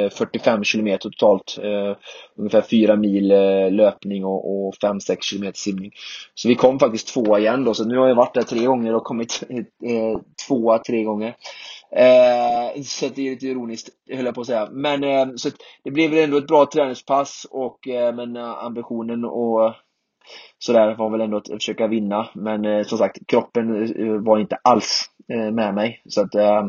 [0.09, 1.57] 45 eh, kilometer totalt.
[1.63, 1.97] Eh,
[2.35, 5.91] ungefär 4 mil eh, löpning och, 5-6 kilometer simning.
[6.33, 7.73] Så vi kom faktiskt tvåa igen då.
[7.73, 9.43] Så nu har jag varit där tre gånger och kommit
[10.47, 11.35] tvåa tre gånger.
[11.91, 14.67] Eh, så det är lite ironiskt, höll jag på att säga.
[14.71, 15.49] Men eh, så
[15.83, 19.73] det blev väl ändå ett bra träningspass och eh, men ambitionen och
[20.59, 22.29] sådär var väl ändå att försöka vinna.
[22.35, 26.01] Men eh, som sagt, kroppen eh, var inte alls eh, med mig.
[26.05, 26.65] Så att, eh,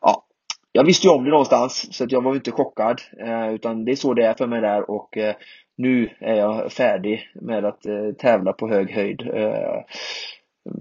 [0.00, 0.24] ja,
[0.72, 3.00] jag visste ju om det någonstans så att jag var inte chockad.
[3.20, 5.18] Eh, utan det är så det är för mig där och
[5.76, 7.82] nu är jag färdig med att
[8.18, 9.22] tävla på hög höjd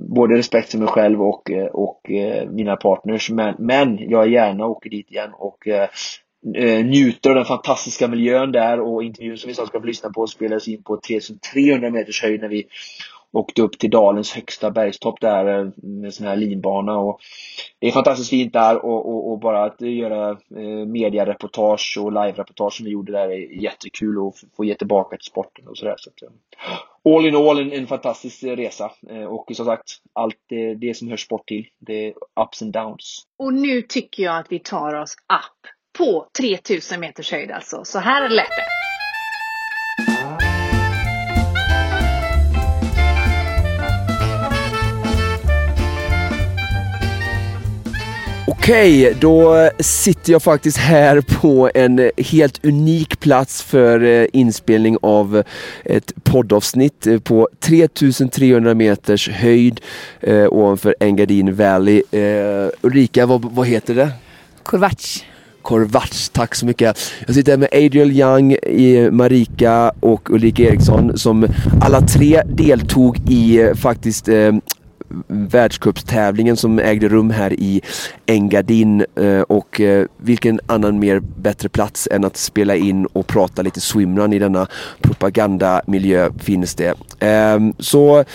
[0.10, 2.02] både respekt för mig själv och, och
[2.50, 3.30] mina partners.
[3.30, 5.68] Men, men jag gärna åker dit igen och
[6.56, 10.28] Eh, njuter av den fantastiska miljön där och intervjun som vi ska få lyssna på
[10.28, 12.68] spelades in på 3300 meters höjd när vi
[13.32, 16.98] åkte upp till dalens högsta bergstopp där eh, med sån här linbana.
[16.98, 17.20] Och
[17.80, 22.74] det är fantastiskt fint där och, och, och bara att göra eh, mediareportage och live-reportage
[22.74, 25.96] som vi gjorde där är jättekul och få ge tillbaka till sporten och sådär.
[25.98, 28.92] Så eh, all in all en, en fantastisk resa
[29.30, 31.68] och som sagt allt det, det som hör sport till.
[31.80, 33.24] Det är ups and downs.
[33.40, 37.86] Och nu tycker jag att vi tar oss upp på 3000 meters höjd alltså.
[37.86, 38.78] Så här lät det.
[48.50, 55.44] Okej, då sitter jag faktiskt här på en helt unik plats för eh, inspelning av
[55.84, 59.82] ett poddavsnitt eh, på 3300 meters höjd
[60.20, 62.04] eh, ovanför Engadin Valley.
[62.12, 64.10] Eh, Ulrika, vad, vad heter det?
[64.64, 65.24] Korvac.
[65.68, 66.98] Korvats, tack så mycket.
[67.26, 68.58] Jag sitter här med Adriel Young,
[69.12, 71.48] Marika och Ulrika Eriksson som
[71.82, 74.52] alla tre deltog i eh, faktiskt eh,
[75.28, 77.82] världscupstävlingen som ägde rum här i
[78.26, 83.62] Engadin eh, och eh, vilken annan mer bättre plats än att spela in och prata
[83.62, 84.68] lite swimrun i denna
[85.02, 86.94] propagandamiljö finns det.
[87.20, 88.26] Ehm, så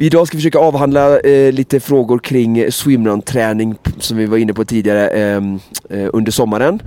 [0.00, 4.64] Idag ska vi försöka avhandla eh, lite frågor kring swimrun-träning som vi var inne på
[4.64, 5.58] tidigare ehm,
[5.90, 6.82] eh, under sommaren.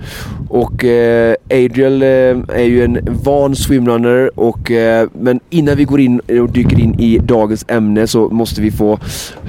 [0.48, 2.08] Och eh, Adriel eh,
[2.58, 7.00] är ju en van swimrunner och eh, men innan vi går in och dyker in
[7.00, 8.98] i dagens ämne så måste vi få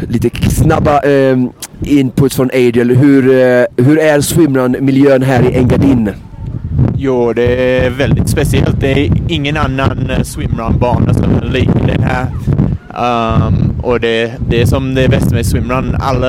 [0.10, 1.50] lite snabba ehm,
[1.82, 2.96] input från Adriel.
[2.96, 6.10] Hur, eh, hur är swimrun-miljön här i Engadin?
[6.98, 8.82] Jo, det är väldigt speciellt.
[8.82, 12.28] Det är ingen annan swimrun-bana som liknar den här.
[12.98, 15.96] Um, och det, det är som det bästa med swimrun.
[16.00, 16.28] Alla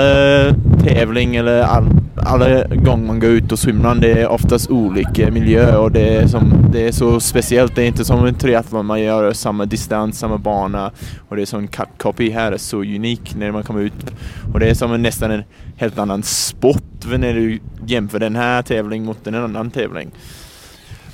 [0.85, 1.85] tävling eller all,
[2.16, 6.27] alla gånger man går ut och swimrun det är oftast olika miljö och det är,
[6.27, 7.74] som, det är så speciellt.
[7.74, 10.90] Det är inte som en triathlon, man gör samma distans, samma bana
[11.29, 14.12] och det är som en cut copy här är så unik när man kommer ut.
[14.53, 15.44] Och det är som en, nästan en
[15.77, 16.83] helt annan sport
[17.18, 20.11] när du jämför den här tävlingen mot en annan tävling.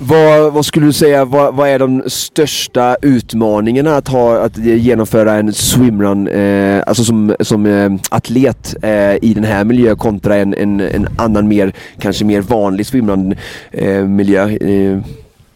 [0.02, 5.34] Vad, vad, skulle du säga, vad, vad, är de största utmaningarna att, ha, att genomföra
[5.34, 10.54] en swimrun, eh, alltså som, som eh, atlet eh, i den här miljön kontra en,
[10.54, 13.34] en, en annan mer, kanske mer vanlig swimrun
[13.70, 14.48] eh, miljö?
[14.48, 14.98] Eh?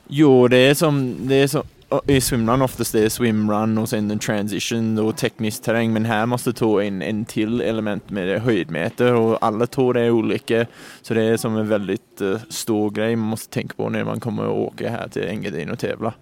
[0.08, 1.62] Jo, det är som, det är som
[2.06, 6.26] i swimrun oftast det är swimrun och sen en transition och teknisk terräng men här
[6.26, 10.66] måste ta in en till element med höjdmeter och alla tår är olika
[11.02, 14.20] så det är som en väldigt uh, stor grej man måste tänka på när man
[14.20, 16.14] kommer och åka här till Engadin och tävla.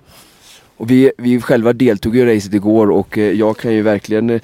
[0.76, 4.40] Och vi, vi själva deltog i racet igår och eh, jag kan ju verkligen eh,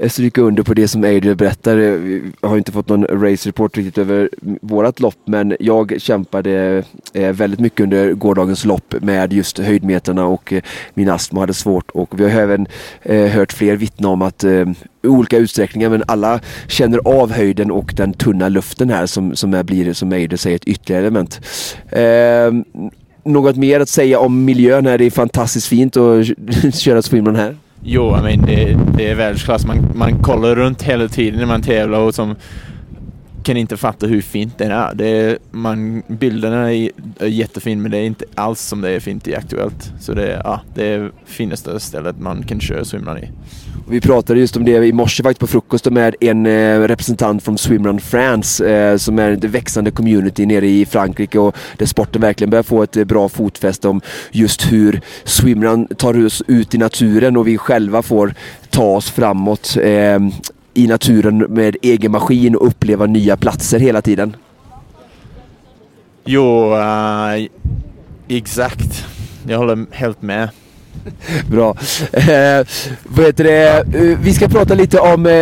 [0.00, 1.76] Eh, stryka under på det som Adrian berättar.
[1.76, 4.30] Eh, jag har inte fått någon race report riktigt över
[4.62, 10.52] vårat lopp men jag kämpade eh, väldigt mycket under gårdagens lopp med just höjdmeterna och
[10.94, 12.66] min astma hade svårt och vi har även
[13.32, 18.12] hört fler vittna om att i olika utsträckningar men alla känner av höjden och den
[18.12, 21.40] tunna luften här som, som är, blir som Eider säger ett ytterligare element.
[21.88, 22.52] Eh,
[23.24, 24.98] något mer att säga om miljön här?
[24.98, 26.26] Det är fantastiskt fint att
[26.74, 27.56] köra swimrun här.
[27.82, 29.66] Jo, I mean, det, det är världsklass.
[29.66, 32.36] Man, man kollar runt hela tiden när man tävlar och som
[33.42, 34.94] kan inte fatta hur fint den är.
[34.94, 39.00] Det är man, bilderna är, är jättefina men det är inte alls som det är
[39.00, 39.92] fint i Aktuellt.
[40.00, 43.30] Så det är, ja, det är finaste stället man kan köra swimrun i.
[43.90, 47.58] Vi pratade just om det i morse faktiskt på frukost med en eh, representant från
[47.58, 52.50] Swimrun France eh, som är ett växande community nere i Frankrike och där sporten verkligen
[52.50, 54.00] börjar få ett eh, bra fotfäste om
[54.30, 58.34] just hur swimrun tar oss ut i naturen och vi själva får
[58.70, 60.18] ta oss framåt eh,
[60.74, 64.36] i naturen med egen maskin och uppleva nya platser hela tiden.
[66.24, 67.46] Jo, uh,
[68.28, 69.06] exakt.
[69.48, 70.48] Jag håller helt med.
[71.50, 71.76] Bra.
[72.12, 72.66] Eh,
[73.04, 73.78] vad heter det?
[73.78, 75.32] Eh, vi ska prata lite om eh,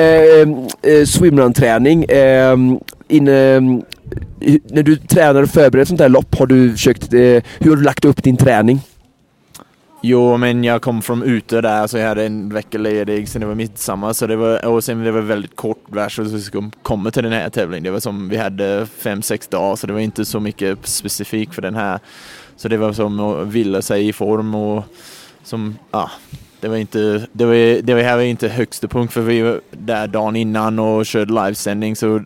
[0.93, 2.05] eh, swimrun-träning.
[2.05, 2.57] Eh,
[3.09, 3.61] in, eh,
[4.71, 7.83] när du tränar och förbereder ett sånt här lopp, har du försökt, hur har du
[7.83, 8.81] lagt upp din träning?
[10.01, 13.47] Jo, men jag kom från ute där så jag hade en vecka ledig sen det
[13.47, 17.11] var midsommar så det var, och sen det var väldigt kort versus vi skulle komma
[17.11, 17.85] till den här tävlingen.
[17.85, 21.55] Det var som vi hade fem, sex dagar så det var inte så mycket specifikt
[21.55, 21.99] för den här.
[22.57, 24.85] Så det var som att vila sig i form och
[25.43, 26.11] som, ja,
[26.61, 29.61] det var inte, det var, det var här var inte högsta punkt för vi var
[29.71, 32.25] där dagen innan och körde livesändning så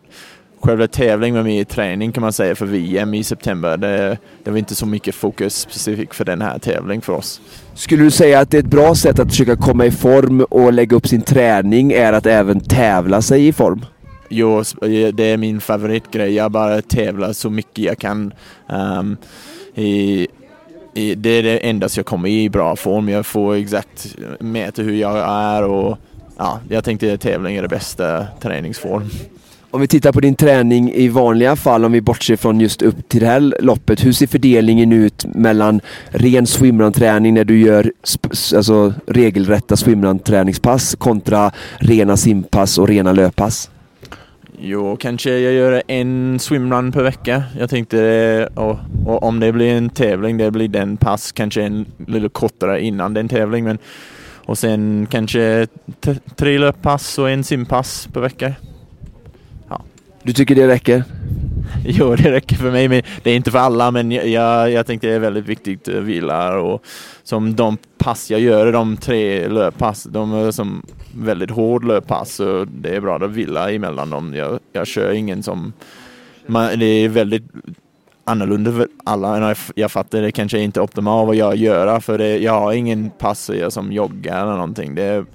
[0.63, 3.77] själva tävlingen var med i träning kan man säga för VM i september.
[3.77, 7.41] Det, det var inte så mycket fokus specifikt för den här tävlingen för oss.
[7.73, 10.73] Skulle du säga att det är ett bra sätt att försöka komma i form och
[10.73, 13.85] lägga upp sin träning är att även tävla sig i form?
[14.29, 14.63] Jo,
[15.13, 16.33] det är min favoritgrej.
[16.33, 18.33] Jag bara tävlar så mycket jag kan.
[18.67, 19.17] Um,
[19.75, 20.27] i,
[20.93, 23.09] i, det är det enda jag kommer i bra form.
[23.09, 25.97] Jag får exakt mäta hur jag är och
[26.37, 29.09] ja, jag tänkte att tävling är det bästa träningsform.
[29.73, 33.09] Om vi tittar på din träning i vanliga fall, om vi bortser från just upp
[33.09, 34.05] till det här loppet.
[34.05, 37.91] Hur ser fördelningen ut mellan ren swimrun-träning när du gör
[38.55, 43.69] alltså, regelrätta swimrun-träningspass kontra rena simpass och rena löppass?
[44.59, 47.43] Jo, kanske jag gör en swimrun per vecka.
[47.59, 51.63] Jag tänkte, eh, och, och om det blir en tävling, det blir den pass, kanske
[51.63, 53.63] en lite kortare innan den tävling.
[53.63, 53.77] Men,
[54.45, 55.67] och sen kanske
[56.35, 58.53] tre löppass och en simpass per vecka.
[60.23, 61.03] Du tycker det räcker?
[61.85, 62.87] Jo, det räcker för mig.
[62.87, 65.97] Men det är inte för alla, men jag, jag tänkte det är väldigt viktigt eh,
[65.97, 66.59] att vila.
[66.59, 66.83] Och
[67.23, 72.35] som de pass jag gör, de tre löppass, de är som väldigt hård löppass.
[72.35, 74.33] Så det är bra att vila emellan dem.
[74.35, 75.73] Jag, jag kör ingen som
[76.47, 77.43] man, det är väldigt
[78.23, 79.55] annorlunda för alla.
[79.75, 83.09] Jag fattar det kanske inte är optimalt vad jag gör för det, jag har ingen
[83.09, 84.95] pass som joggar eller någonting.
[84.95, 85.25] Det,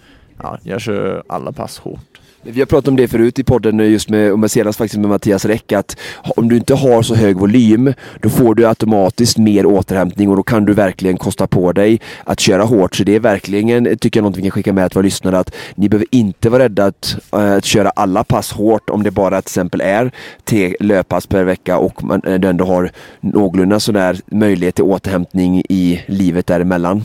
[0.43, 2.08] ja, jag kör alla pass hårt.
[2.51, 5.45] Vi har pratat om det förut i podden just med, och senast faktiskt med Mattias
[5.45, 5.97] Räck att
[6.37, 10.43] om du inte har så hög volym då får du automatiskt mer återhämtning och då
[10.43, 12.97] kan du verkligen kosta på dig att köra hårt.
[12.97, 15.55] Så det är verkligen, tycker jag, något vi kan skicka med till våra lyssnare att
[15.75, 19.43] ni behöver inte vara rädda att, äh, att köra alla pass hårt om det bara
[19.43, 20.11] till exempel är
[20.45, 26.03] tre löppass per vecka och man eh, ändå har någorlunda sådär möjlighet till återhämtning i
[26.07, 27.05] livet däremellan.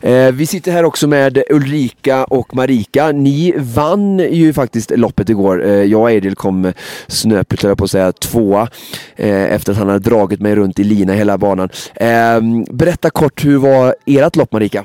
[0.00, 3.12] Eh, vi sitter här också med Ulrika och Marika.
[3.12, 5.64] Ni vann ju faktiskt loppet igår.
[5.64, 6.72] Eh, jag och Edil kom
[7.06, 8.68] snöpligt, på att säga, tvåa
[9.16, 11.68] eh, efter att han hade dragit mig runt i lina hela banan.
[11.94, 14.84] Eh, berätta kort, hur var ert lopp Marika?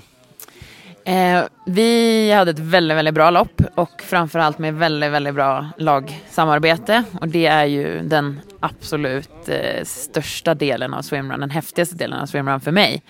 [1.08, 7.04] Eh, vi hade ett väldigt, väldigt bra lopp och framförallt med väldigt, väldigt bra lagsamarbete.
[7.22, 12.26] Och det är ju den absolut eh, största delen av swimrun, den häftigaste delen av
[12.26, 13.02] swimrun för mig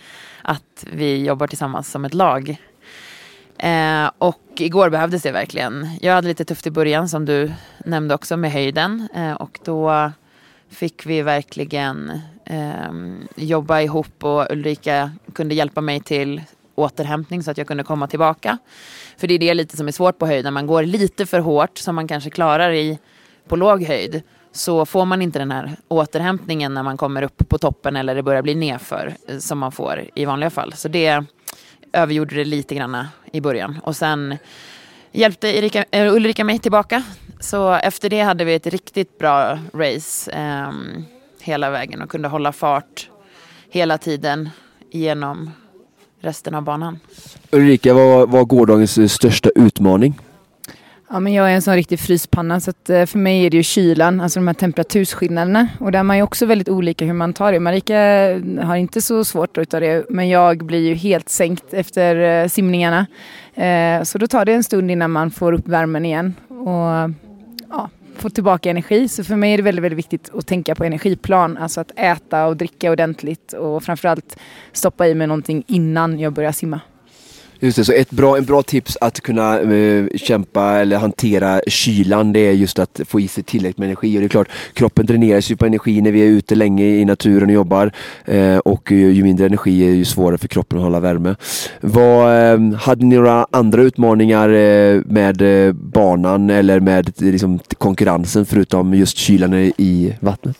[0.47, 2.57] att vi jobbar tillsammans som ett lag.
[3.57, 5.89] Eh, och igår behövdes det verkligen.
[6.01, 7.51] Jag hade lite tufft i början som du
[7.85, 10.11] nämnde också med höjden eh, och då
[10.69, 12.91] fick vi verkligen eh,
[13.35, 16.41] jobba ihop och Ulrika kunde hjälpa mig till
[16.75, 18.57] återhämtning så att jag kunde komma tillbaka.
[19.17, 20.53] För det är det lite som är svårt på höjden.
[20.53, 22.99] Man går lite för hårt som man kanske klarar i
[23.47, 24.23] på låg höjd
[24.57, 28.23] så får man inte den här återhämtningen när man kommer upp på toppen eller det
[28.23, 30.73] börjar bli nedför eh, som man får i vanliga fall.
[30.73, 31.23] Så det
[31.93, 33.79] övergjorde det lite grann i början.
[33.83, 34.37] Och sen
[35.11, 37.03] hjälpte Erika, äh, Ulrika mig tillbaka.
[37.39, 40.71] Så efter det hade vi ett riktigt bra race eh,
[41.41, 43.09] hela vägen och kunde hålla fart
[43.69, 44.49] hela tiden
[44.91, 45.51] genom
[46.21, 46.99] resten av banan.
[47.51, 50.19] Ulrika, vad var gårdagens största utmaning?
[51.09, 53.57] Ja, men jag är en sån riktig fryspanna så att eh, för mig är det
[53.57, 55.67] ju kylan, alltså de här temperaturskillnaderna.
[55.79, 57.59] Och där är man ju också väldigt olika hur man tar det.
[57.59, 61.73] Marika eh, har inte så svårt att ta det men jag blir ju helt sänkt
[61.73, 63.07] efter eh, simningarna.
[63.55, 67.11] Eh, så då tar det en stund innan man får upp värmen igen och
[67.69, 69.07] ja, får tillbaka energi.
[69.07, 72.45] Så för mig är det väldigt, väldigt viktigt att tänka på energiplan, alltså att äta
[72.45, 74.37] och dricka ordentligt och framförallt
[74.71, 76.79] stoppa i mig någonting innan jag börjar simma.
[77.59, 82.33] Just det, så ett bra, en bra tips att kunna eh, kämpa eller hantera kylan
[82.33, 84.17] det är just att få i sig tillräckligt med energi.
[84.17, 87.05] Och det är klart, kroppen dräneras ju på energi när vi är ute länge i
[87.05, 87.91] naturen och jobbar.
[88.25, 91.35] Eh, och ju, ju, mindre energi är ju svårare för kroppen att hålla värme.
[91.81, 98.45] Vad, eh, hade ni några andra utmaningar eh, med eh, banan eller med liksom, konkurrensen
[98.45, 100.57] förutom just kylan i vattnet?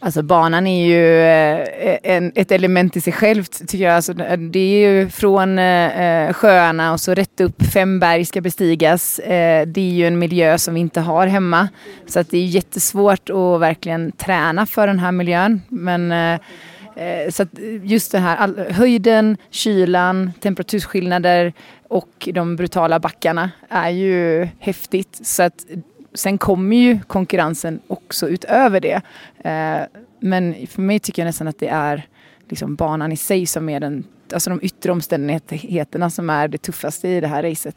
[0.00, 3.96] Alltså banan är ju eh, en, ett element i sig självt tycker jag.
[3.96, 4.12] Alltså,
[4.52, 9.18] det är ju från eh, sjöarna och så rätt upp fem berg ska bestigas.
[9.18, 11.68] Eh, det är ju en miljö som vi inte har hemma.
[12.06, 15.62] Så att det är jättesvårt att verkligen träna för den här miljön.
[15.68, 16.40] Men eh,
[16.96, 21.52] eh så så just det här all, höjden, kylan, temperaturskillnader
[21.88, 25.20] och de brutala backarna är ju häftigt.
[25.22, 25.64] Så att
[26.18, 29.00] sen kommer ju konkurrensen också utöver det.
[29.38, 32.06] Eh, men för mig tycker jag nästan att det är
[32.48, 37.08] liksom banan i sig som är den alltså de yttre omständigheterna som är det tuffaste
[37.08, 37.76] i det här racet.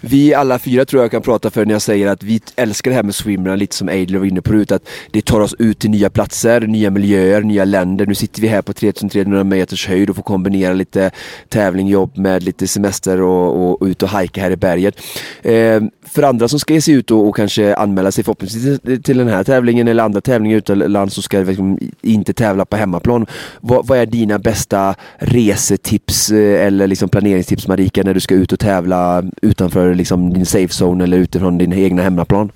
[0.00, 2.94] Vi alla fyra tror jag kan prata för när jag säger att vi älskar det
[2.94, 5.78] här med swimrun, lite som Adler var inne på förut, att det tar oss ut
[5.78, 8.06] till nya platser, nya miljöer, nya länder.
[8.06, 11.10] Nu sitter vi här på 3300 meters höjd och får kombinera lite
[11.48, 15.00] tävling, jobb med lite semester och, och ut och hajka här i berget.
[15.42, 19.18] Eh, för andra som ska ge sig ut och, och, kanske anmäla sig förhoppningsvis till
[19.18, 23.26] den här tävlingen eller andra tävlingar utomlands som ska liksom inte tävla på hemmaplan.
[23.60, 28.34] Vad, vad är dina bästa resor tips eh, eller liksom planeringstips Marika när du ska
[28.34, 32.52] ut och tävla utanför liksom din safe zone eller utifrån din egna hemmaplan?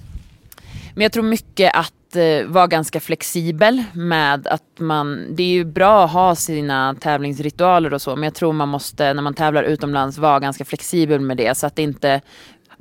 [0.94, 5.64] Men jag tror mycket att eh, vara ganska flexibel med att man, det är ju
[5.64, 9.62] bra att ha sina tävlingsritualer och så men jag tror man måste när man tävlar
[9.62, 12.20] utomlands vara ganska flexibel med det så att det inte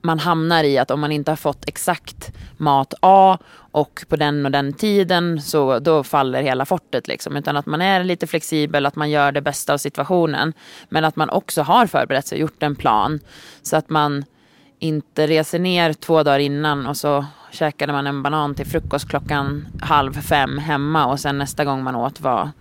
[0.04, 3.38] man hamnar i att om man inte har fått exakt mat A
[3.78, 7.38] och på den och den tiden så då faller hela fortet liksom.
[7.38, 10.54] Utan att man är lite flexibel, att man gör det bästa av situationen.
[10.90, 13.20] Men att man också har förberett sig och gjort en plan.
[13.62, 14.26] Så att man
[14.80, 19.68] inte reser ner två dagar innan och så käkade man en banan till frukost klockan
[19.82, 22.52] halv fem hemma och sen nästa gång man åt var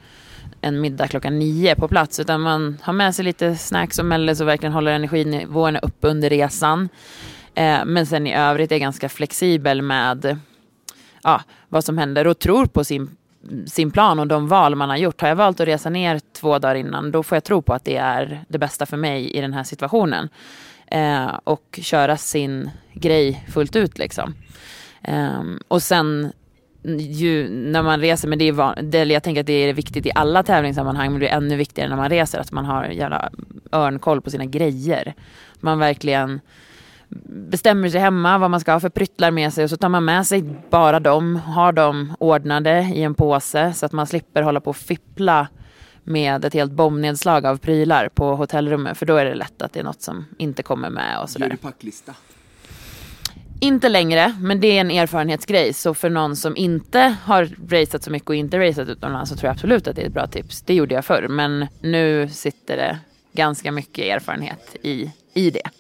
[0.61, 2.21] en middag klockan nio på plats.
[2.21, 6.31] Utan man har med sig lite snacks och mellis och verkligen håller energinivåerna uppe under
[6.31, 6.89] resan.
[7.55, 10.39] Eh, men sen i övrigt är ganska flexibel med
[11.27, 13.17] ja, vad som händer och tror på sin,
[13.67, 15.21] sin plan och de val man har gjort.
[15.21, 17.85] Har jag valt att resa ner två dagar innan då får jag tro på att
[17.85, 20.29] det är det bästa för mig i den här situationen.
[20.87, 24.35] Eh, och köra sin grej fullt ut liksom.
[25.03, 26.33] Eh, och sen
[26.99, 30.07] ju, när man reser, men det är van, det, jag tänker att det är viktigt
[30.07, 33.31] i alla tävlingssammanhang, men det är ännu viktigare när man reser, att man har jävla
[33.73, 35.15] örnkoll på sina grejer.
[35.61, 36.41] Man verkligen
[37.49, 40.05] bestämmer sig hemma vad man ska ha för pryttlar med sig och så tar man
[40.05, 44.61] med sig bara dem, har dem ordnade i en påse så att man slipper hålla
[44.61, 45.49] på och fippla
[46.05, 49.81] med ett helt bombnedslag av prylar på hotellrummet för då är det lätt att det
[49.81, 51.57] är något som inte kommer med och sådär.
[51.63, 52.15] packlista?
[53.61, 55.73] Inte längre, men det är en erfarenhetsgrej.
[55.73, 59.49] Så för någon som inte har raceat så mycket och inte raceat utomlands så tror
[59.49, 60.63] jag absolut att det är ett bra tips.
[60.63, 62.99] Det gjorde jag förr, men nu sitter det
[63.33, 65.71] ganska mycket erfarenhet i, i det.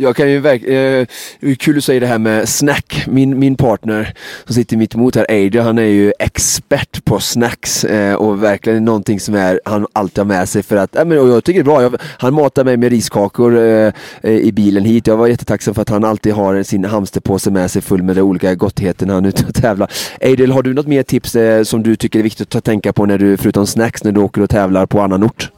[0.00, 1.06] Jag kan ju verkligen,
[1.40, 3.04] eh, kul att säga det här med snack.
[3.06, 7.84] Min, min partner som sitter mitt emot här, Adrian, han är ju expert på snacks
[7.84, 11.18] eh, och verkligen någonting som är, han alltid har med sig för att, äh, men,
[11.18, 11.82] och jag tycker det är bra.
[11.82, 13.92] Jag, han matar mig med riskakor eh,
[14.22, 15.06] eh, i bilen hit.
[15.06, 18.22] Jag var jättetacksam för att han alltid har sin hamsterpåse med sig full med de
[18.22, 19.90] olika gottheter när han är ute och tävlar.
[20.20, 23.06] Adrian, har du något mer tips eh, som du tycker är viktigt att tänka på
[23.06, 25.50] när du, förutom snacks, när du åker och tävlar på annan ort?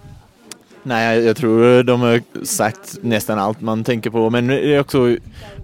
[0.83, 5.17] Nej, jag tror de har sagt nästan allt man tänker på, men det är också,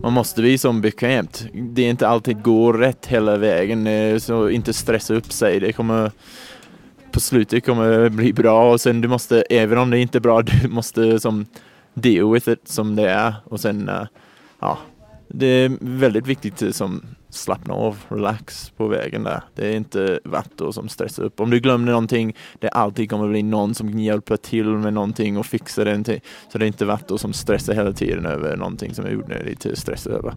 [0.03, 1.47] man måste bli som bekvämt.
[1.53, 5.61] Det är inte alltid går rätt hela vägen, eh, så inte stressa upp sig.
[5.61, 6.11] Det kommer
[7.13, 10.43] på slutet kommer bli bra och sen du måste, även om det inte är bra,
[10.63, 11.47] du måste som
[11.95, 14.07] deal with it som det är och sen, eh,
[14.61, 14.79] ja,
[15.29, 17.03] det är väldigt viktigt som
[17.37, 19.41] slappna av, relax på vägen där.
[19.55, 21.41] Det är inte värt som stressar upp.
[21.41, 25.47] Om du glömmer någonting, det alltid kommer bli någon som hjälper till med någonting och
[25.47, 26.21] fixar det.
[26.53, 29.79] Så det är inte värt som stressar hela tiden över någonting som är onödigt att
[29.79, 30.35] stressa över.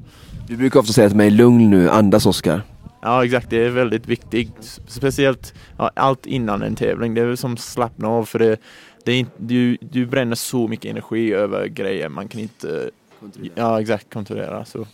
[0.48, 2.62] Du brukar ofta säga till mig, lugn nu, andas Oskar.
[3.02, 4.80] Ja exakt, det är väldigt viktigt.
[4.88, 7.14] Speciellt ja, allt innan en tävling.
[7.14, 8.58] Det är som slappna av för det,
[9.06, 12.90] det är inte, du, du bränner så mycket energi över grejer man kan inte
[13.56, 14.66] Ja exakt, kontrollera.
[14.66, 14.88] Så.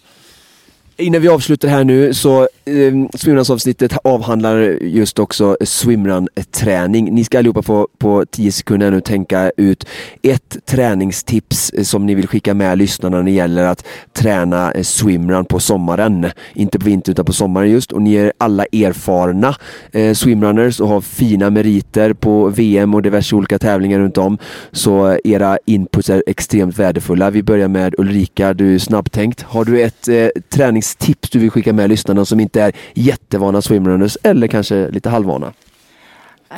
[0.98, 7.16] Innan vi avslutar här nu så eh, swimrunsavsnittet avhandlar just också swimrun-träning.
[7.16, 9.88] Ni ska allihopa få på 10 sekunder nu tänka ut
[10.22, 14.84] ett träningstips eh, som ni vill skicka med lyssnarna när det gäller att träna eh,
[14.84, 16.28] swimrun på sommaren.
[16.54, 17.92] Inte på vintern utan på sommaren just.
[17.92, 19.56] Och ni är alla erfarna
[19.92, 24.38] eh, swimrunners och har fina meriter på VM och diverse olika tävlingar runt om.
[24.72, 27.30] Så eh, era inputs är extremt värdefulla.
[27.30, 29.42] Vi börjar med Ulrika, du är snabbtänkt.
[29.42, 33.62] Har du ett eh, träningstips tips du vill skicka med lyssnarna som inte är jättevana
[33.62, 35.54] swimrunners eller kanske lite halvvana?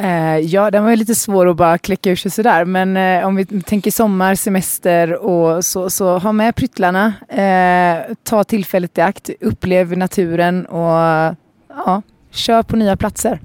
[0.03, 2.65] Uh, ja, den var lite svår att bara kläcka ur sig sådär.
[2.65, 7.13] Men uh, om vi tänker sommar, semester och så, så ha med pryttlarna.
[7.31, 11.35] Uh, ta tillfället i akt, upplev naturen och
[11.69, 12.01] ja,
[12.31, 13.39] kör på nya platser.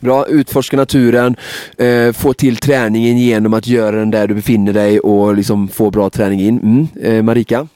[0.00, 1.36] Bra, utforska naturen,
[2.14, 6.10] få till träningen genom att göra den där du befinner dig och liksom få bra
[6.10, 6.88] träning in.
[7.02, 7.26] Mm.
[7.26, 7.68] Marika?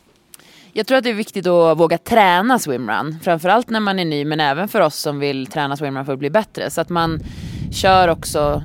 [0.72, 3.18] Jag tror att det är viktigt att våga träna swimrun.
[3.22, 6.18] Framförallt när man är ny men även för oss som vill träna swimrun för att
[6.18, 6.70] bli bättre.
[6.70, 7.20] Så att man
[7.72, 8.62] kör också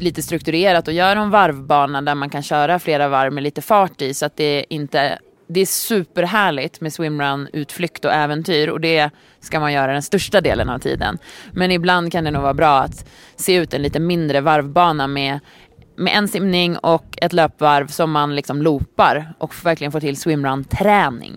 [0.00, 4.02] lite strukturerat och gör en varvbana där man kan köra flera varv med lite fart
[4.02, 9.10] i så att det inte det är superhärligt med swimrun, utflykt och äventyr och det
[9.40, 11.18] ska man göra den största delen av tiden.
[11.52, 15.40] Men ibland kan det nog vara bra att se ut en lite mindre varvbana med
[15.96, 21.32] med en simning och ett löpvarv som man liksom loopar och verkligen får till swimrun-träning.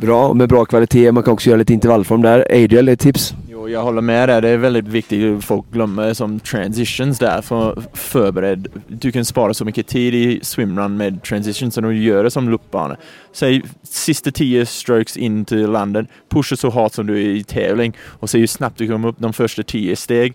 [0.00, 1.12] Bra, och med bra kvalitet.
[1.12, 2.46] Man kan också göra lite intervallform där.
[2.50, 3.34] Adriel, ett tips?
[3.48, 4.40] Jo, jag håller med där.
[4.40, 7.42] Det är väldigt viktigt att folk glömmer som transitions där.
[7.42, 8.68] För förbered.
[8.88, 12.48] Du kan spara så mycket tid i swimrun med transitions som du gör det som
[12.48, 12.96] loopbana.
[13.32, 16.06] Säg sista tio strokes in till landet.
[16.28, 19.18] Pusha så hårt som du är i tävling och se hur snabbt du kommer upp
[19.18, 20.34] de första tio steg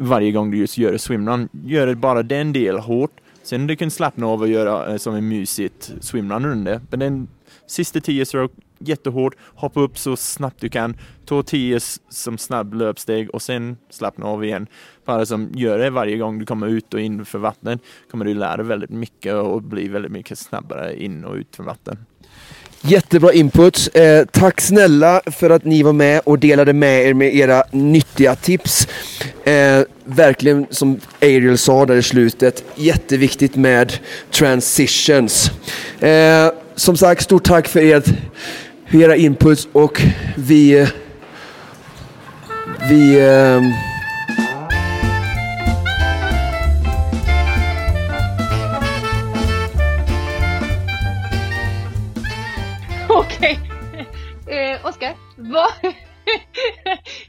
[0.00, 1.48] varje gång du just gör swimrun.
[1.52, 3.20] Gör bara den delen hårt.
[3.42, 6.80] Sen du kan slappna av och göra eh, som en mysigt swimrun runda.
[6.90, 7.28] Men den
[7.66, 13.30] sista tio stroke jättehårt, hoppa upp så snabbt du kan, ta tio som snabb löpsteg
[13.30, 14.66] och sen slappna av igen.
[15.04, 17.80] Bara som gör det varje gång du kommer ut och in för vattnet
[18.10, 21.66] kommer du lära dig väldigt mycket och bli väldigt mycket snabbare in och ut från
[21.66, 21.98] vatten.
[22.82, 23.88] Jättebra input.
[23.94, 28.34] Eh, tack snälla för att ni var med och delade med er med era nyttiga
[28.34, 28.88] tips.
[29.44, 33.92] Eh, verkligen som Ariel sa där i slutet, jätteviktigt med
[34.30, 35.50] transitions.
[36.00, 38.08] Eh, som sagt, stort tack för, ert,
[38.90, 40.02] era inputs och
[40.36, 40.78] vi...
[40.78, 40.88] Eh,
[42.90, 43.20] vi...
[43.20, 43.62] Eh,
[55.50, 55.70] vad...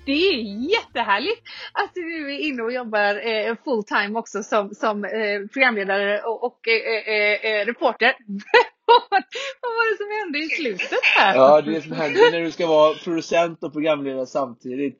[0.06, 0.34] det är
[0.72, 1.42] jättehärligt
[1.74, 6.44] att du är inne och jobbar eh, full time också som, som eh, programledare och,
[6.44, 8.16] och eh, eh, eh reporter.
[9.62, 11.36] vad var det som hände i slutet här?
[11.36, 15.00] Ja, det är det som händer när du ska vara producent och programledare samtidigt.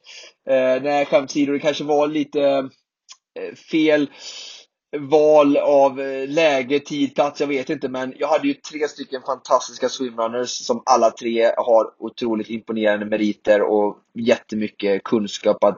[0.50, 2.42] Eh, nej, skämt åsido, det kanske var lite
[3.40, 4.10] eh, fel
[5.00, 7.90] val av läge, tid, plats, jag vet inte.
[7.90, 13.62] Men jag hade ju tre stycken fantastiska swimrunners som alla tre har otroligt imponerande meriter
[13.62, 15.78] och jättemycket kunskap att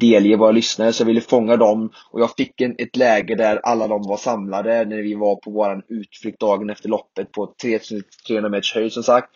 [0.00, 0.92] delge våra lyssnare.
[0.92, 4.16] Så jag ville fånga dem och jag fick en, ett läge där alla de var
[4.16, 9.02] samlade när vi var på våran utflykt dagen efter loppet på 3300 meters höjd som
[9.02, 9.30] sagt.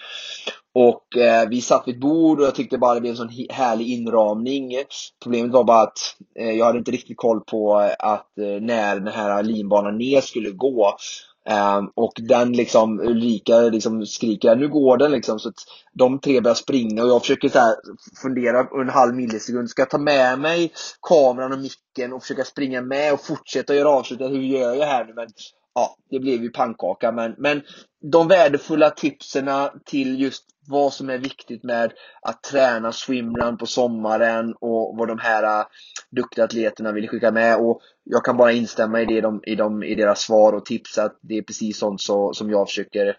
[0.79, 3.47] Och eh, vi satt vid ett bord och jag tyckte bara det blev en sån
[3.51, 4.73] härlig inramning.
[5.23, 5.99] Problemet var bara att
[6.39, 10.21] eh, jag hade inte riktigt koll på eh, att eh, när den här linbanan ner
[10.21, 10.97] skulle gå.
[11.49, 15.39] Ehm, och den liksom, Ulrika liksom skriker nu går den liksom.
[15.39, 15.55] Så att
[15.93, 17.75] de tre börjar springa och jag försöker så här
[18.23, 19.71] fundera en halv millisekund.
[19.71, 20.73] Ska jag ta med mig
[21.03, 24.31] kameran och micken och försöka springa med och fortsätta göra avslutet?
[24.31, 25.15] Hur gör jag här nu?
[25.15, 25.29] Men
[25.75, 27.13] ja, det blev ju pannkaka.
[27.13, 27.63] Men, men
[28.13, 29.51] de värdefulla tipsen
[29.85, 31.93] till just vad som är viktigt med
[32.23, 35.67] att träna swimrun på sommaren och vad de här uh,
[36.11, 37.57] duktiga atleterna vill skicka med.
[37.57, 40.99] Och jag kan bara instämma i, det, de, i, de, i deras svar och tips
[40.99, 43.17] att det är precis sånt så, som jag försöker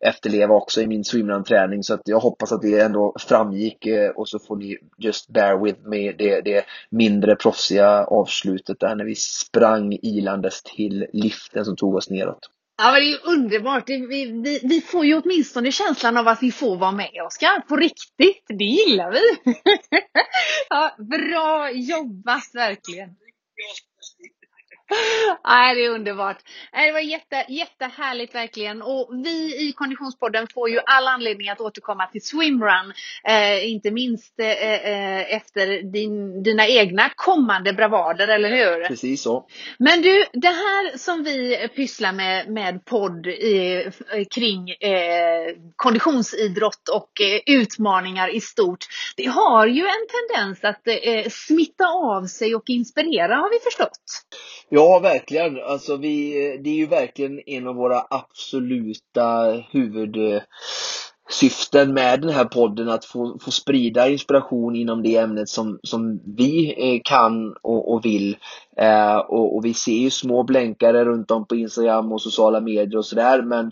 [0.00, 1.82] efterleva också i min swimrun-träning.
[1.82, 5.64] Så att jag hoppas att det ändå framgick uh, och så får ni just bear
[5.64, 11.76] with me det, det mindre proffsiga avslutet där när vi sprang ilandes till liften som
[11.76, 12.50] tog oss neråt.
[12.80, 13.88] Ja, men det är ju underbart.
[13.88, 14.06] Vi,
[14.44, 17.60] vi, vi får ju åtminstone känslan av att vi får vara med, Oskar.
[17.60, 18.44] På riktigt.
[18.48, 19.20] Det gillar vi.
[20.68, 23.08] ja, bra jobbat, verkligen.
[25.44, 26.38] Nej, det är underbart.
[26.72, 28.82] Det var jätte, jättehärligt verkligen.
[28.82, 32.92] Och vi i Konditionspodden får ju all anledning att återkomma till swimrun.
[33.24, 38.88] Eh, inte minst eh, eh, efter din, dina egna kommande bravader, eller hur?
[38.88, 39.46] Precis så.
[39.78, 43.92] Men du, det här som vi pysslar med, med podd eh,
[44.34, 48.84] kring eh, konditionsidrott och eh, utmaningar i stort.
[49.16, 50.82] Det har ju en tendens att
[51.32, 54.00] smitta av sig och inspirera, har vi förstått.
[54.68, 55.62] Ja, Ja, verkligen.
[55.62, 56.32] Alltså vi,
[56.64, 63.38] det är ju verkligen en av våra absoluta huvudsyften med den här podden att få,
[63.40, 68.36] få sprida inspiration inom det ämnet som, som vi eh, kan och, och vill.
[68.76, 72.98] Eh, och, och, vi ser ju små blänkare runt om på Instagram och sociala medier
[72.98, 73.66] och sådär men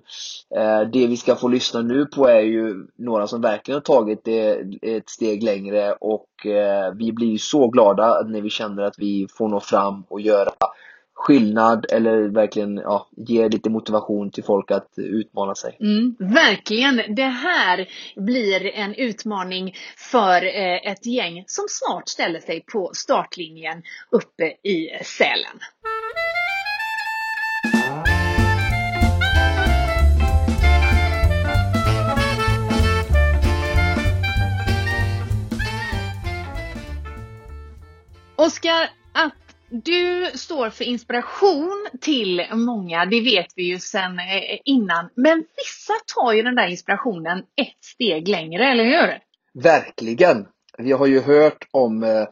[0.57, 4.25] eh, det vi ska få lyssna nu på är ju några som verkligen har tagit
[4.25, 9.27] det ett steg längre och eh, vi blir så glada när vi känner att vi
[9.39, 10.51] får nå fram och göra
[11.17, 15.77] skillnad eller verkligen ja, ge lite motivation till folk att utmana sig.
[15.81, 17.15] Mm, verkligen!
[17.17, 23.83] Det här blir en utmaning för eh, ett gäng som snart ställer sig på startlinjen
[24.11, 25.59] uppe i Sälen.
[38.37, 45.09] Oskar, att du står för inspiration till många, det vet vi ju sedan eh, innan.
[45.15, 49.19] Men vissa tar ju den där inspirationen ett steg längre, eller hur?
[49.63, 50.47] Verkligen!
[50.79, 52.25] Vi har ju hört om eh,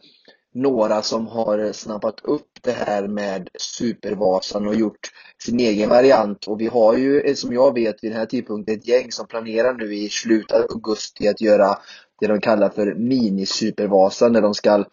[0.53, 5.11] några som har snappat upp det här med Supervasan och gjort
[5.43, 6.47] sin egen variant.
[6.47, 9.27] Och vi har ju, eh, som jag vet, vid den här tidpunkten ett gäng som
[9.27, 11.77] planerar nu i slutet av augusti att göra
[12.19, 14.85] det de kallar för mini-Supervasan, där de ska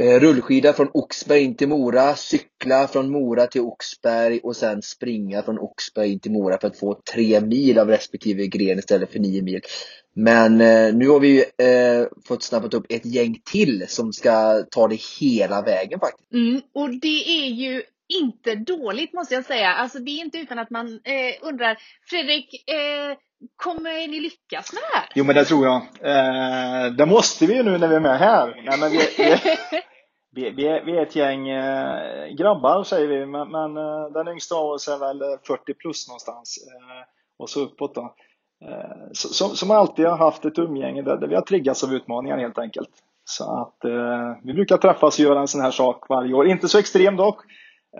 [0.00, 5.42] Eh, rullskida från Oxberg in till Mora, cykla från Mora till Oxberg och sen springa
[5.42, 9.18] från Oxberg in till Mora för att få tre mil av respektive gren istället för
[9.18, 9.60] nio mil.
[10.14, 14.88] Men eh, nu har vi eh, fått snappat upp ett gäng till som ska ta
[14.88, 16.32] det hela vägen faktiskt.
[16.32, 19.68] Mm, och det är ju inte dåligt måste jag säga.
[19.68, 21.78] Alltså det är inte utan att man eh, undrar,
[22.10, 23.16] Fredrik, eh,
[23.56, 25.08] kommer ni lyckas med det här?
[25.14, 25.82] Jo men det tror jag.
[26.00, 28.62] Eh, det måste vi ju nu när vi är med här.
[28.64, 29.36] Nej, men vi, vi,
[30.32, 34.28] vi, vi, är, vi är ett gäng eh, grabbar säger vi, men, men eh, den
[34.28, 37.04] yngsta av oss är väl eh, 40 plus någonstans eh,
[37.38, 38.14] och så uppåt då.
[38.64, 42.38] Eh, som, som alltid har haft ett umgänge där, där vi har triggats av utmaningar
[42.38, 42.90] helt enkelt.
[43.24, 46.46] Så att eh, vi brukar träffas och göra en sån här sak varje år.
[46.46, 47.40] Inte så extrem dock.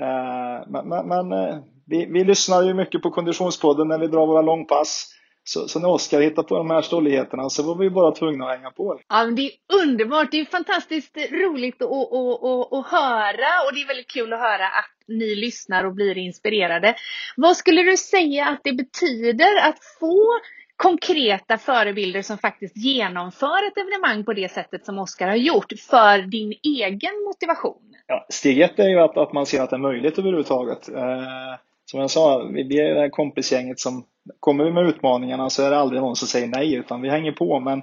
[0.00, 4.26] Eh, men, men, men eh, vi, vi lyssnar ju mycket på Konditionspodden när vi drar
[4.26, 5.14] våra långpass.
[5.44, 8.56] Så, så när Oskar hittar på de här stolligheterna så var vi bara tvungna att
[8.56, 9.00] hänga på.
[9.08, 10.30] Ja, men det är underbart.
[10.30, 14.40] Det är fantastiskt roligt att, att, att, att höra och det är väldigt kul att
[14.40, 16.94] höra att ni lyssnar och blir inspirerade.
[17.36, 20.26] Vad skulle du säga att det betyder att få
[20.76, 26.18] konkreta förebilder som faktiskt genomför ett evenemang på det sättet som Oskar har gjort för
[26.18, 27.94] din egen motivation?
[28.06, 30.88] Ja, steg ett är ju att, att man ser att det är möjligt överhuvudtaget.
[30.88, 34.04] Eh, som jag sa, vi är det här kompisgänget som
[34.40, 37.32] kommer vi med utmaningarna så är det aldrig någon som säger nej utan vi hänger
[37.32, 37.60] på.
[37.60, 37.82] Men,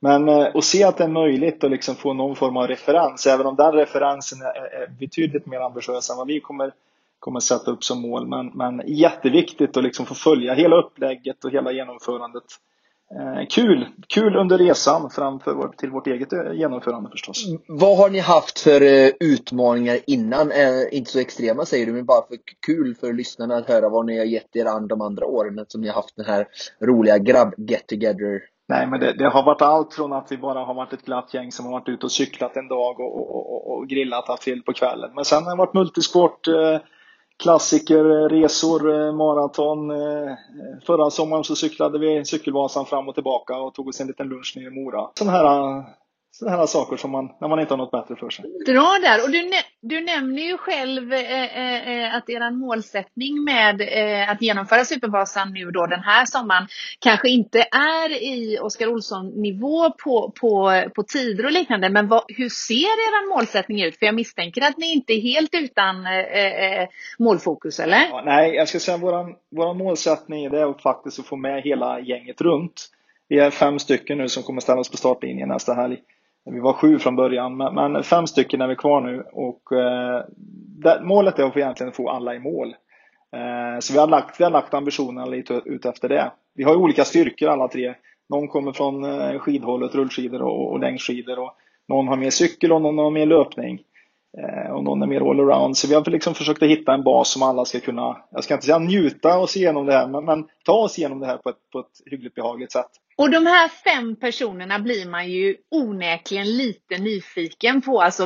[0.00, 3.26] men eh, att se att det är möjligt att liksom få någon form av referens,
[3.26, 6.72] även om den referensen är, är betydligt mer ambitiös än vad vi kommer
[7.24, 8.26] kommer sätta upp som mål.
[8.26, 12.44] Men, men jätteviktigt att liksom få följa hela upplägget och hela genomförandet.
[13.14, 13.86] Eh, kul!
[14.08, 17.44] Kul under resan framför vår, till vårt eget eh, genomförande förstås.
[17.68, 20.52] Vad har ni haft för uh, utmaningar innan?
[20.92, 22.36] Inte så extrema säger du, men bara för
[22.66, 25.80] kul för lyssnarna att höra vad ni har gett er an de andra åren som
[25.80, 26.46] ni har haft den här
[26.80, 30.64] roliga grabb get together Nej, men det, det, har varit allt från att vi bara
[30.64, 33.52] har varit ett glatt gäng som har varit ute och cyklat en dag och, och,
[33.52, 35.10] och, och grillat haft till på kvällen.
[35.14, 36.80] Men sen har det varit multisport, eh,
[37.42, 39.90] Klassiker, eh, resor, eh, maraton.
[39.90, 40.34] Eh,
[40.86, 44.52] förra sommaren så cyklade vi Cykelvasan fram och tillbaka och tog oss en liten lunch
[44.56, 45.08] nere i Mora.
[45.18, 45.84] Sådana här
[46.38, 48.44] sådana här saker som man, när man inte har något bättre för sig.
[48.66, 49.24] Bra där!
[49.24, 54.84] Och du, du nämner ju själv eh, eh, att er målsättning med eh, att genomföra
[54.84, 56.66] Supervasan nu då den här sommaren
[56.98, 61.90] kanske inte är i Oskar Olsson-nivå på, på, på tider och liknande.
[61.90, 63.98] Men vad, hur ser er målsättning ut?
[63.98, 68.08] För jag misstänker att ni inte är helt utan eh, eh målfokus, eller?
[68.10, 72.40] Ja, nej, jag ska säga våran, våran målsättning är att faktiskt få med hela gänget
[72.40, 72.90] runt.
[73.28, 75.98] Vi är fem stycken nu som kommer ställas på startlinjen nästa helg.
[76.50, 80.22] Vi var sju från början, men fem stycken är vi kvar nu och eh,
[81.02, 82.74] målet är att få egentligen få alla i mål.
[83.32, 86.32] Eh, så vi har lagt, vi har lagt ambitionerna lite ut efter det.
[86.54, 87.94] Vi har olika styrkor alla tre.
[88.28, 91.38] Någon kommer från eh, skidhållet, rullskidor och, och längdskidor.
[91.38, 91.56] Och
[91.88, 93.80] någon har mer cykel och någon har mer löpning.
[94.38, 95.76] Eh, och någon är mer allround.
[95.76, 98.54] Så vi har liksom försökt att hitta en bas som alla ska kunna, jag ska
[98.54, 101.48] inte säga njuta se igenom det här, men, men ta oss igenom det här på
[101.48, 102.90] ett, på ett hyggligt behagligt sätt.
[103.16, 108.00] Och de här fem personerna blir man ju onekligen lite nyfiken på.
[108.00, 108.22] Alltså,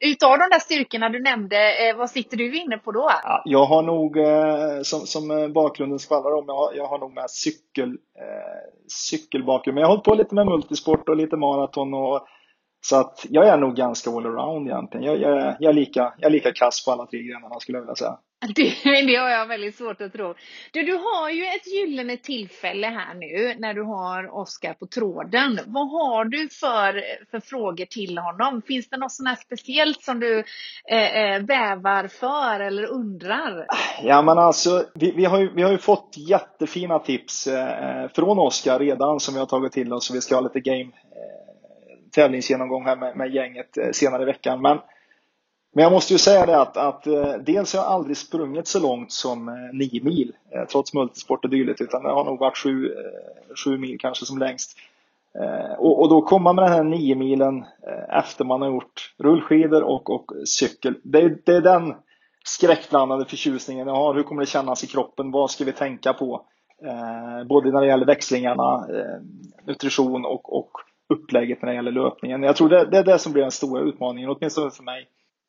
[0.00, 3.10] utav de där styrkorna du nämnde, eh, vad sitter du inne på då?
[3.24, 7.14] Ja, jag har nog, eh, som, som bakgrunden skvallrar om, jag har, jag har nog
[7.14, 8.70] med cykel, eh,
[9.10, 9.74] cykelbakgrund.
[9.74, 12.26] Men jag har hållit på lite med multisport och lite maraton och
[12.84, 15.06] så att jag är nog ganska allround egentligen.
[15.06, 17.82] Jag, jag, jag, är lika, jag är lika kass på alla tre grenarna skulle jag
[17.82, 18.18] vilja säga.
[18.54, 20.34] Det, det har jag väldigt svårt att tro.
[20.72, 25.58] Du, du har ju ett gyllene tillfälle här nu när du har Oskar på tråden.
[25.66, 28.62] Vad har du för, för frågor till honom?
[28.62, 30.44] Finns det något sånt här speciellt som du
[30.90, 33.66] eh, eh, vävar för eller undrar?
[34.02, 38.38] Ja men alltså, vi, vi, har, ju, vi har ju fått jättefina tips eh, från
[38.38, 40.10] Oskar redan som vi har tagit till oss.
[40.10, 41.43] Vi ska ha lite game eh,
[42.14, 44.62] tävlingsgenomgång här med, med gänget eh, senare i veckan.
[44.62, 44.78] Men
[45.76, 48.80] men jag måste ju säga det att, att eh, dels har jag aldrig sprungit så
[48.80, 50.32] långt som eh, nio mil
[50.70, 52.94] trots multisport och dylikt utan det har nog varit sju,
[53.64, 54.78] sju mil kanske som längst.
[55.78, 57.64] Och, och då komma med den här nio milen
[58.08, 60.94] efter man har gjort rullskidor och, och cykel.
[61.02, 61.94] Det, det är den
[62.44, 64.14] skräckblandade förtjusningen jag har.
[64.14, 65.30] Hur kommer det kännas i kroppen?
[65.30, 66.46] Vad ska vi tänka på?
[66.82, 69.20] Eh, både när det gäller växlingarna, eh,
[69.66, 70.70] nutrition och, och
[71.08, 72.42] upplägget när det gäller löpningen.
[72.42, 75.08] Jag tror det, det är det som blir den stora utmaningen, åtminstone för mig.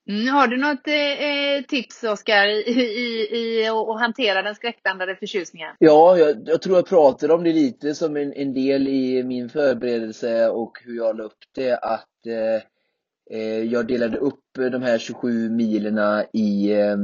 [0.10, 5.76] Mm, har du något eh, tips, Oskar, i, i, i att hantera den skräckblandade förtjusningen?
[5.80, 9.50] Ja, jag, jag, tror jag pratade om det lite som en, en, del i min
[9.50, 11.78] förberedelse och hur jag la upp det.
[11.78, 16.98] Att eh, eh jag delade upp de här 27 milerna i eh,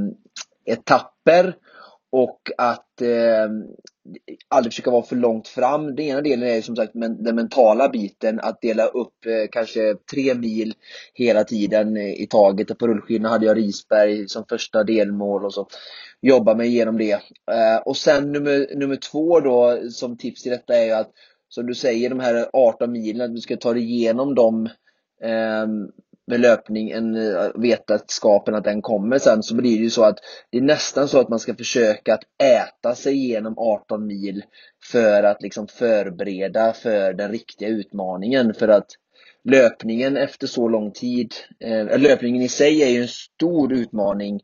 [0.66, 1.56] etapper
[2.12, 3.50] och att eh,
[4.48, 5.96] aldrig försöka vara för långt fram.
[5.96, 9.96] Den ena delen är som sagt men, den mentala biten, att dela upp eh, kanske
[10.12, 10.74] tre mil
[11.14, 12.78] hela tiden i taget.
[12.78, 15.68] På rullskidorna hade jag Risberg som första delmål och så
[16.22, 17.14] jobba mig igenom det.
[17.52, 21.12] Eh, och sen nummer, nummer två då som tips till detta är ju att
[21.50, 24.70] som du säger, de här 18 milen, att du ska ta dig igenom dem
[25.24, 25.68] eh,
[26.32, 30.18] med löpningen, än eh, vetenskapen att den kommer sen, så blir det ju så att
[30.50, 34.44] det är nästan så att man ska försöka att äta sig igenom 18 mil
[34.92, 38.54] för att liksom förbereda för den riktiga utmaningen.
[38.54, 38.88] För att
[39.44, 44.40] löpningen efter så lång tid, eh, löpningen i sig är ju en stor utmaning,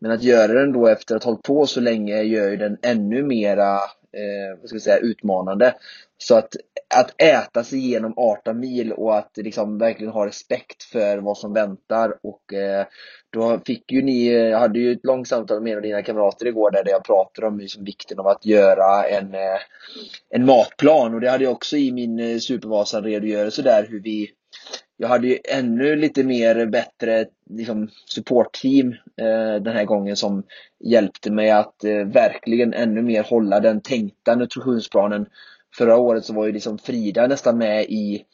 [0.00, 2.78] men att göra den då efter att ha hållit på så länge gör ju den
[2.82, 3.78] ännu mera
[4.12, 5.74] eh, vad ska vi säga, utmanande.
[6.18, 6.56] Så att,
[6.94, 11.52] att äta sig igenom 18 mil och att liksom verkligen ha respekt för vad som
[11.52, 12.14] väntar.
[12.22, 12.86] Och eh,
[13.30, 16.46] då fick ju ni, jag hade ju ett långt samtal med en av dina kamrater
[16.46, 19.58] igår där jag pratade om liksom vikten av att göra en, eh,
[20.30, 21.14] en matplan.
[21.14, 24.30] Och det hade jag också i min eh, Supervasan-redogörelse där hur vi
[25.00, 30.42] jag hade ju ännu lite mer bättre liksom, supportteam eh, den här gången som
[30.80, 35.26] hjälpte mig att eh, verkligen ännu mer hålla den tänkta nutritionsplanen
[35.76, 38.24] förra året så var ju liksom Frida nästan med i,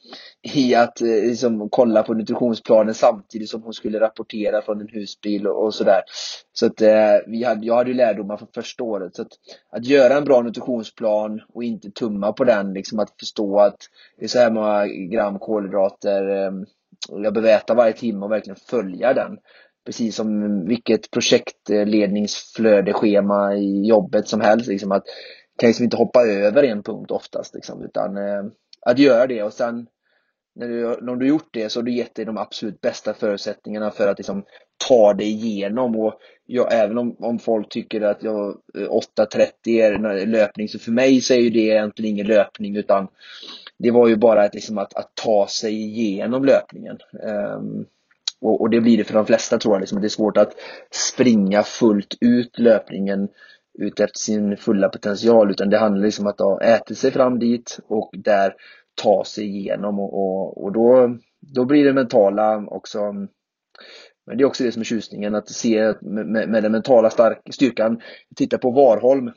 [0.54, 5.46] i att eh, liksom kolla på nutritionsplanen samtidigt som hon skulle rapportera från en husbil
[5.46, 6.00] och, och sådär.
[6.52, 9.16] Så att eh, vi hade, jag hade ju lärdomar från första året.
[9.16, 9.32] Så att,
[9.72, 13.78] att göra en bra nutritionsplan och inte tumma på den, liksom att förstå att
[14.18, 16.52] det är så här många gram kolhydrater eh,
[17.08, 19.38] jag behöver äta varje timme och verkligen följa den.
[19.86, 24.68] Precis som vilket projektledningsflödeschema i jobbet som helst.
[24.68, 25.04] Liksom att,
[25.58, 27.54] kan liksom inte hoppa över en punkt oftast.
[27.54, 28.44] Liksom, utan eh,
[28.80, 29.86] att göra det och sen
[30.54, 33.90] när du, när du gjort det så har du gett dig de absolut bästa förutsättningarna
[33.90, 34.44] för att liksom,
[34.88, 35.96] ta dig igenom.
[35.96, 36.14] Och
[36.46, 38.88] jag, även om, om folk tycker att jag eh,
[39.18, 43.08] 8.30 är eh, löpning, så för mig så är ju det egentligen ingen löpning utan
[43.78, 46.98] det var ju bara att, liksom, att, att ta sig igenom löpningen.
[47.56, 47.86] Um,
[48.40, 49.80] och, och, det blir det för de flesta tror jag.
[49.80, 50.52] Liksom, det är svårt att
[50.90, 53.28] springa fullt ut löpningen
[53.78, 57.38] ut efter sin fulla potential utan det handlar liksom om att ha ätit sig fram
[57.38, 58.54] dit och där
[58.94, 60.00] ta sig igenom.
[60.00, 63.12] Och, och, och då, då blir det mentala också.
[64.26, 67.40] Men det är också det som är tjusningen, att se med, med den mentala stark,
[67.50, 68.00] styrkan.
[68.36, 69.32] Titta på Varholm,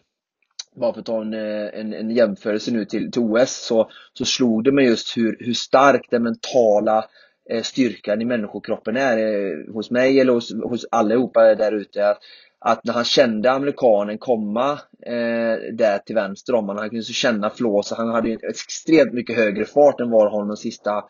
[0.76, 4.64] bara för att ta en, en, en jämförelse nu till, till OS, så, så slog
[4.64, 7.06] det mig just hur, hur stark den mentala
[7.50, 12.10] Eh, styrkan i människokroppen är eh, hos mig eller hos, hos allihopa där ute.
[12.10, 12.20] Att,
[12.60, 14.72] att när han kände amerikanen komma
[15.06, 19.36] eh, där till vänster om honom, han kunde så känna flåsa, han hade extremt mycket
[19.36, 21.04] högre fart än Warholm de sista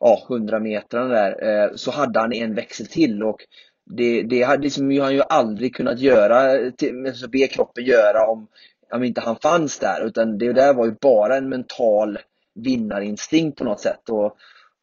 [0.00, 3.40] ja, 100 metrarna där, eh, så hade han en växel till och
[3.86, 8.48] det, det hade liksom, han ju aldrig kunnat göra, till, alltså be kroppen göra om,
[8.92, 12.18] om inte han fanns där, utan det där var ju bara en mental
[12.54, 14.08] vinnarinstinkt på något sätt.
[14.08, 14.36] Och,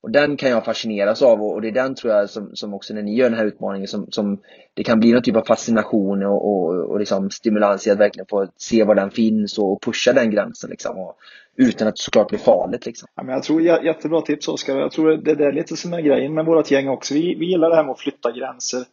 [0.04, 2.93] och den kan jag fascineras av och, det är den tror jag som, som också
[2.93, 4.39] när ni gör den här utmaningen som, som
[4.74, 8.28] det kan bli någon typ av fascination och, och, och liksom stimulans i att verkligen
[8.30, 10.97] få se var den finns och pusha den gränsen liksom.
[10.97, 11.16] Och,
[11.56, 13.08] utan att det såklart blir farligt liksom.
[13.16, 14.78] Ja, men jag tror jättebra tips Oskar.
[14.78, 17.14] Jag tror det, det är lite som är grejen med vårt gäng också.
[17.14, 18.84] Vi, vi gillar det här med att flytta gränser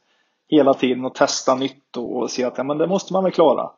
[0.49, 3.33] hela tiden och testa nytt och, och se att ja, men det måste man väl
[3.33, 3.71] klara.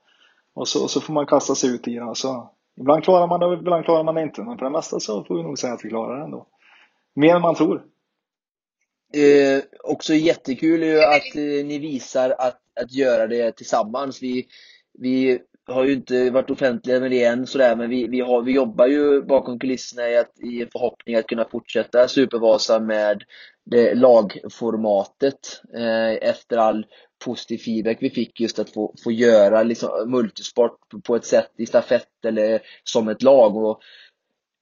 [0.55, 2.05] Och så, så får man kasta sig ut i det.
[2.05, 2.49] Alltså,
[2.81, 4.43] ibland klarar man det och ibland klarar man det inte.
[4.43, 6.47] Men på det mesta så får vi nog säga att vi klarar det ändå.
[7.15, 7.85] Mer än man tror.
[9.15, 14.23] Eh, också jättekul ju att eh, ni visar att, att göra det tillsammans.
[14.23, 14.47] Vi,
[14.99, 18.53] vi har ju inte varit offentliga med det än sådär, men vi, vi, har, vi
[18.53, 23.23] jobbar ju bakom kulisserna i, att, i en förhoppning att kunna fortsätta Supervasa med
[23.71, 26.87] det lagformatet eh, efter all
[27.25, 31.67] positiv feedback vi fick just att få, få göra liksom, multisport på ett sätt i
[31.67, 33.57] stafett eller som ett lag.
[33.57, 33.81] Och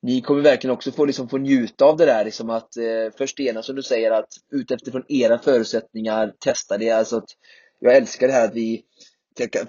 [0.02, 2.24] ni kommer verkligen också få, liksom, få njuta av det där.
[2.24, 6.90] Liksom att, eh, först det ena som du säger, att utifrån era förutsättningar testa det.
[6.90, 7.28] Alltså att,
[7.80, 8.84] jag älskar det här att vi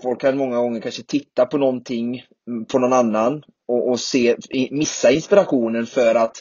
[0.04, 4.36] Folk kan många gånger kanske titta på någonting mm, på någon annan och, och se,
[4.72, 6.38] missa inspirationen för att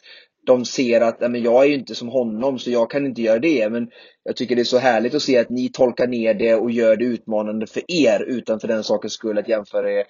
[0.49, 3.39] de ser att men jag är ju inte som honom så jag kan inte göra
[3.39, 3.71] det.
[3.71, 3.91] Men
[4.25, 6.97] jag tycker det är så härligt att se att ni tolkar ner det och gör
[6.97, 10.05] det utmanande för er utan för den sakens skull att jämföra er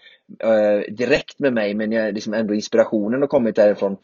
[0.45, 1.74] eh, direkt med mig.
[1.74, 3.97] Men jag, liksom ändå inspirationen har kommit därifrån.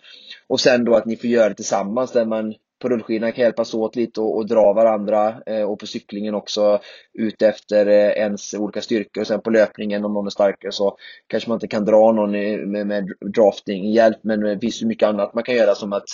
[0.47, 2.55] Och sen då att ni får göra det tillsammans där man
[2.85, 6.81] på rullskidorna kan hjälpas åt lite och, och dra varandra eh, och på cyklingen också
[7.13, 9.21] ut efter eh, ens olika styrkor.
[9.21, 12.35] Och sen på löpningen om någon är starkare så kanske man inte kan dra någon
[12.35, 15.93] i, med, med drafting hjälp men det finns ju mycket annat man kan göra som
[15.93, 16.09] att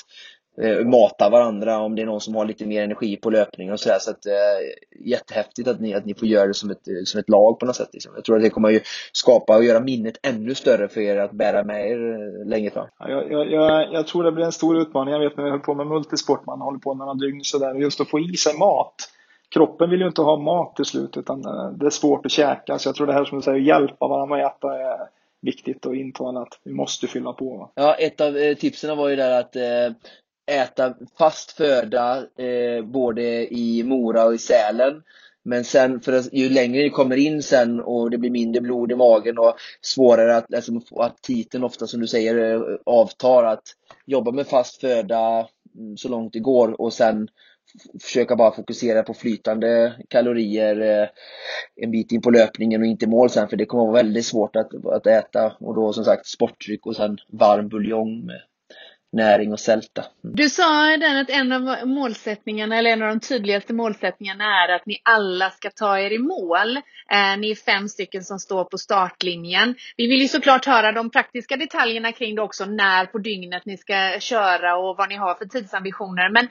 [0.85, 3.99] mata varandra om det är någon som har lite mer energi på löpning och sådär.
[3.99, 4.33] Så att, eh,
[5.07, 7.77] jättehäftigt att ni, att ni får göra det som ett, som ett lag på något
[7.77, 7.89] sätt.
[7.93, 8.13] Liksom.
[8.15, 8.81] Jag tror att det kommer ju
[9.13, 12.87] skapa och göra minnet ännu större för er att bära med er eh, längre fram.
[12.99, 15.13] Ja, jag, jag, jag, tror det blir en stor utmaning.
[15.13, 17.75] Jag vet när vi höll på med multisport, man håller på några dygn sådär.
[17.75, 18.95] Just att få i sig mat.
[19.49, 22.79] Kroppen vill ju inte ha mat till slut utan eh, det är svårt att käka.
[22.79, 24.99] Så jag tror det här som du säger, hjälpa varandra att äta är
[25.43, 27.71] viktigt och intala att vi måste fylla på.
[27.75, 29.97] Ja, ett av tipsen var ju där att eh,
[30.51, 35.03] äta fast föda eh, både i Mora och i Sälen.
[35.43, 38.93] Men sen, för att, ju längre ni kommer in sen och det blir mindre blod
[38.93, 43.63] i magen och svårare att, liksom, att titeln ofta som du säger eh, avtar, att
[44.07, 45.49] jobba med fast föda
[45.79, 47.29] mm, så långt det går och sen
[48.03, 51.09] försöka bara fokusera på flytande kalorier eh,
[51.77, 54.27] en bit in på löpningen och inte mål sen för det kommer att vara väldigt
[54.27, 58.41] svårt att, att äta och då som sagt sportdryck och sen varm buljong med
[59.13, 60.05] näring och sälta.
[60.25, 60.37] Mm.
[60.37, 64.87] Du sa den att en av målsättningarna, eller en av de tydligaste målsättningarna är att
[64.87, 66.77] ni alla ska ta er i mål.
[66.77, 69.75] Eh, ni är fem stycken som står på startlinjen.
[69.97, 73.77] Vi vill ju såklart höra de praktiska detaljerna kring det också, när på dygnet ni
[73.77, 76.31] ska köra och vad ni har för tidsambitioner.
[76.31, 76.49] Men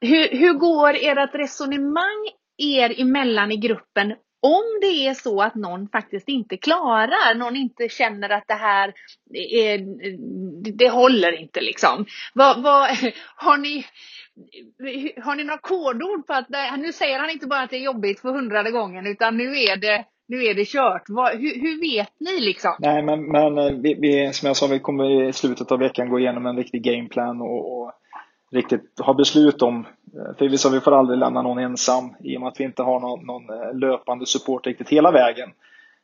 [0.00, 2.28] hur, hur går ert resonemang
[2.58, 7.88] er emellan i gruppen om det är så att någon faktiskt inte klarar, någon inte
[7.88, 8.92] känner att det här
[9.34, 9.78] är,
[10.72, 12.06] det håller inte liksom.
[12.34, 12.88] Vad, vad,
[13.36, 13.84] har ni
[15.24, 18.20] har ni några kodord på att, nu säger han inte bara att det är jobbigt
[18.20, 21.02] för hundrade gången utan nu är det nu är det kört.
[21.08, 22.72] Vad, hur, hur, vet ni liksom?
[22.78, 26.08] Nej, men, men eh, vi, vi, som jag sa, vi kommer i slutet av veckan
[26.08, 27.92] gå igenom en riktig gameplan och, och
[28.52, 29.86] riktigt ha beslut om.
[30.16, 32.64] Eh, för vi sa vi får aldrig lämna någon ensam i och med att vi
[32.64, 35.50] inte har någon, någon eh, löpande support riktigt hela vägen.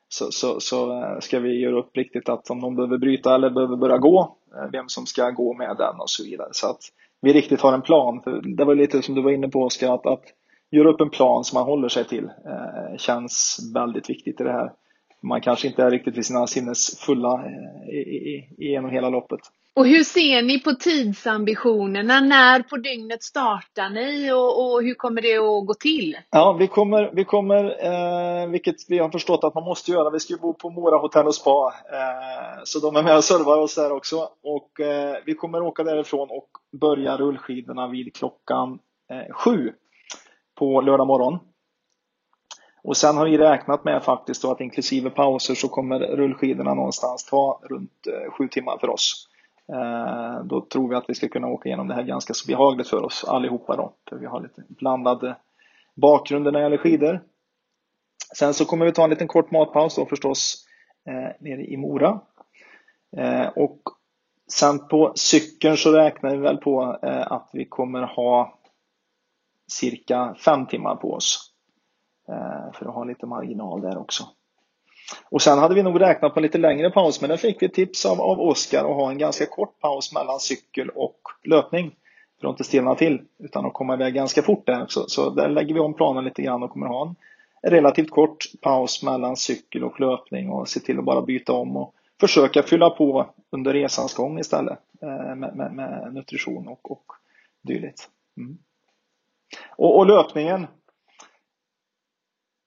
[0.09, 3.51] Så, så, så, eh, ska vi göra upp riktigt att om någon behöver bryta eller
[3.51, 4.37] behöver börja gå,
[4.73, 6.49] vem som ska gå med den och så vidare.
[6.53, 6.81] Så att
[7.21, 8.21] vi riktigt har en plan.
[8.25, 10.25] För det var lite som du var inne på Oskar, att, att
[10.71, 14.53] göra upp en plan som man håller sig till eh, känns väldigt viktigt i det
[14.53, 14.73] här.
[15.21, 18.01] Man kanske inte är riktigt vid sina sinnes fulla eh, i,
[18.59, 19.41] i, genom hela loppet.
[19.79, 22.21] Och hur ser ni på tidsambitionerna?
[22.21, 26.17] När på dygnet startar ni och, och hur kommer det att gå till?
[26.31, 30.11] Ja, vi kommer, vi kommer eh, vilket vi har förstått att man måste göra.
[30.11, 33.59] Vi ska bo på Mora hotell och spa, eh, så de är med och servar
[33.59, 34.29] oss där också.
[34.43, 36.49] Och eh, vi kommer åka därifrån och
[36.81, 38.79] börja rullskidorna vid klockan
[39.11, 39.73] eh, sju
[40.59, 41.39] på lördag morgon.
[42.83, 47.25] Och sen har vi räknat med faktiskt då att inklusive pauser så kommer rullskidorna någonstans
[47.25, 49.28] ta runt eh, sju timmar för oss.
[49.73, 52.89] Eh, då tror vi att vi ska kunna åka igenom det här ganska så behagligt
[52.89, 53.93] för oss allihopa då.
[54.09, 55.35] För vi har lite blandad
[55.95, 57.21] bakgrund när det gäller skidor.
[58.37, 60.67] Sen så kommer vi ta en liten kort matpaus då förstås
[61.09, 62.21] eh, nere i Mora.
[63.17, 63.81] Eh, och
[64.53, 68.59] sen på cykeln så räknar vi väl på eh, att vi kommer ha
[69.73, 71.53] cirka fem timmar på oss.
[72.29, 74.25] Eh, för att ha lite marginal där också.
[75.31, 77.69] Och sen hade vi nog räknat på en lite längre paus, men där fick vi
[77.69, 81.95] tips av, av Oskar att ha en ganska kort paus mellan cykel och löpning.
[82.41, 84.87] För att inte stelna till, utan att komma iväg ganska fort där.
[84.89, 87.15] Så, så där lägger vi om planen lite grann och kommer ha
[87.63, 91.77] en relativt kort paus mellan cykel och löpning och se till att bara byta om
[91.77, 97.05] och försöka fylla på under resans gång istället eh, med, med, med nutrition och, och
[97.63, 98.09] dylikt.
[98.37, 98.59] Mm.
[99.77, 100.67] Och, och löpningen.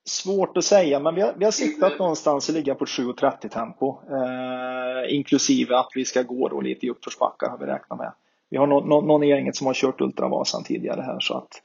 [0.06, 3.98] Svårt att säga, men vi har, vi har siktat någonstans att ligga på 7.30 tempo.
[4.10, 8.14] Eh, inklusive att vi ska gå då lite i uppförsbackar har vi räknat med.
[8.50, 11.62] Vi har no, no, någon i gänget som har kört Ultravasan tidigare här så att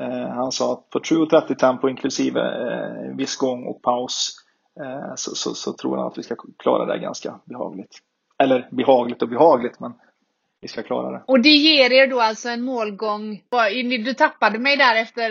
[0.00, 4.36] eh, han sa att på 7.30 tempo inklusive eh, viss gång och paus
[4.80, 7.98] eh, så, så, så, tror han att vi ska klara det ganska behagligt.
[8.38, 9.92] Eller behagligt och behagligt men
[10.60, 11.22] vi ska klara det.
[11.26, 13.42] Och det ger er då alltså en målgång.
[14.04, 15.30] Du tappade mig där efter.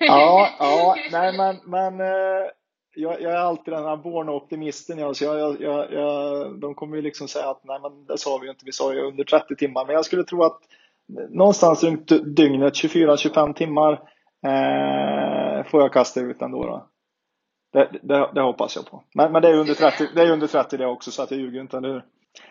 [0.00, 2.46] ja, ja, nej men, men eh,
[2.94, 4.98] jag, jag är alltid den här borna optimisten.
[4.98, 8.38] Jag, så jag, jag, jag, de kommer ju liksom säga att nej men det sa
[8.38, 9.86] vi ju inte, vi sa ju under 30 timmar.
[9.86, 10.60] Men jag skulle tro att
[11.30, 13.92] någonstans runt dygnet, 24-25 timmar
[14.46, 16.62] eh, får jag kasta ut ändå.
[16.62, 16.88] Då.
[17.72, 19.02] Det, det, det, hoppas jag på.
[19.14, 21.40] Men, men det är under 30 det är under 30 det också så att jag
[21.40, 22.02] ljuger inte, eller hur?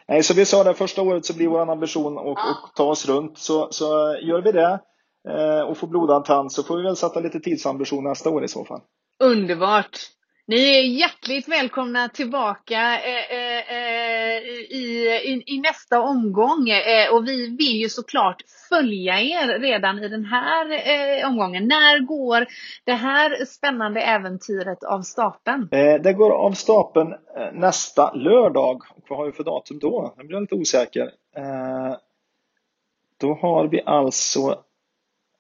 [0.07, 3.05] Nej, så vi sa det första året så blir vår ambition att, att ta oss
[3.05, 3.37] runt.
[3.37, 3.85] Så, så
[4.21, 4.79] gör vi det
[5.29, 8.47] eh, och får blodad tand så får vi väl sätta lite tidsambition nästa år i
[8.47, 8.81] så fall.
[9.23, 9.99] Underbart!
[10.47, 13.42] Ni är hjärtligt välkomna tillbaka eh, eh, eh,
[14.43, 14.75] i,
[15.29, 16.69] i, i, nästa omgång.
[16.69, 21.67] Eh, och vi vill ju såklart följa er redan i den här eh, omgången.
[21.67, 22.45] När går
[22.83, 25.69] det här spännande äventyret av stapeln?
[25.71, 28.81] Eh, det går av stapeln eh, nästa lördag.
[28.89, 30.13] Och vad har vi för datum då?
[30.17, 31.11] Jag blir lite osäker.
[31.35, 31.95] Eh,
[33.19, 34.59] då har vi alltså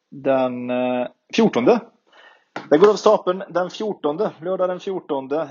[0.09, 1.65] den eh, 14
[2.69, 5.47] det går av stapeln den 14, lördag den 14, eh,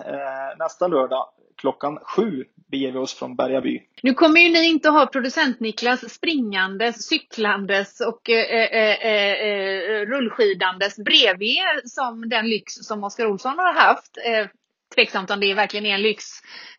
[0.59, 3.83] nästa lördag klockan sju beger vi oss från Bergaby.
[4.03, 10.07] Nu kommer ju ni inte ha producent-Niklas springandes, cyklandes och eh, eh, eh, eh, eh
[10.07, 14.19] rullskidandes bredvid er som den lyx som Oskar Olsson har haft.
[14.27, 14.47] Eh,
[14.95, 16.25] Tveksamt om det verkligen är en lyx.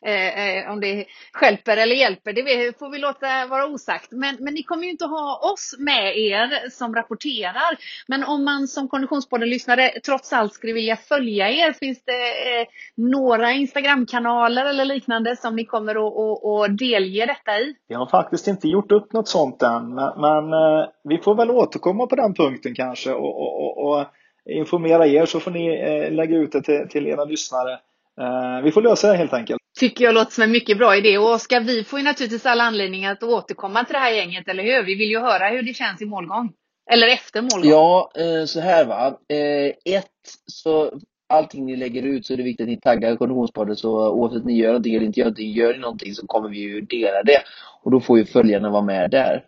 [0.05, 4.11] Eh, eh, om det skälper eller hjälper, det får vi låta vara osagt.
[4.11, 7.77] Men, men ni kommer ju inte ha oss med er som rapporterar.
[8.07, 13.51] Men om man som Konditionspodden-lyssnare trots allt skulle vilja följa er, finns det eh, några
[13.51, 17.75] Instagramkanaler eller liknande som ni kommer att, delge detta i?
[17.87, 21.51] Vi har faktiskt inte gjort upp något sånt än, men, men eh, vi får väl
[21.51, 24.05] återkomma på den punkten kanske och, och, och
[24.45, 27.79] informera er så får ni eh, lägga ut det till, till era lyssnare.
[28.21, 29.59] Eh, vi får lösa det helt enkelt.
[29.79, 31.17] Tycker jag låter som en mycket bra idé.
[31.17, 34.63] Och Oskar, vi får ju naturligtvis alla anledningar att återkomma till det här gänget, eller
[34.63, 34.83] hur?
[34.83, 36.53] Vi vill ju höra hur det känns i målgång.
[36.91, 37.69] Eller efter målgång.
[37.69, 39.07] Ja, eh, så här va.
[39.07, 40.11] Eh, ett,
[40.45, 40.99] så
[41.29, 44.57] allting ni lägger ut så är det viktigt att ni taggar Konditionspodden så oavsett ni
[44.57, 47.39] gör någonting eller inte gör någonting, gör ni någonting så kommer vi ju dela det.
[47.81, 49.45] Och då får ju följarna vara med där.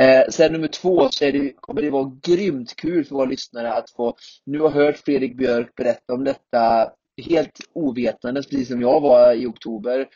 [0.00, 3.72] Eh, sen nummer två så är det, kommer det vara grymt kul för våra lyssnare
[3.72, 4.16] att få
[4.46, 9.46] nu har hört Fredrik Björk berätta om detta helt ovetandes, precis som jag var i
[9.46, 10.06] oktober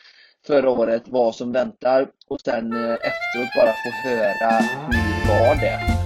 [0.47, 4.59] förra året, vad som väntar och sen eh, efteråt bara få höra
[4.91, 6.03] hur var det.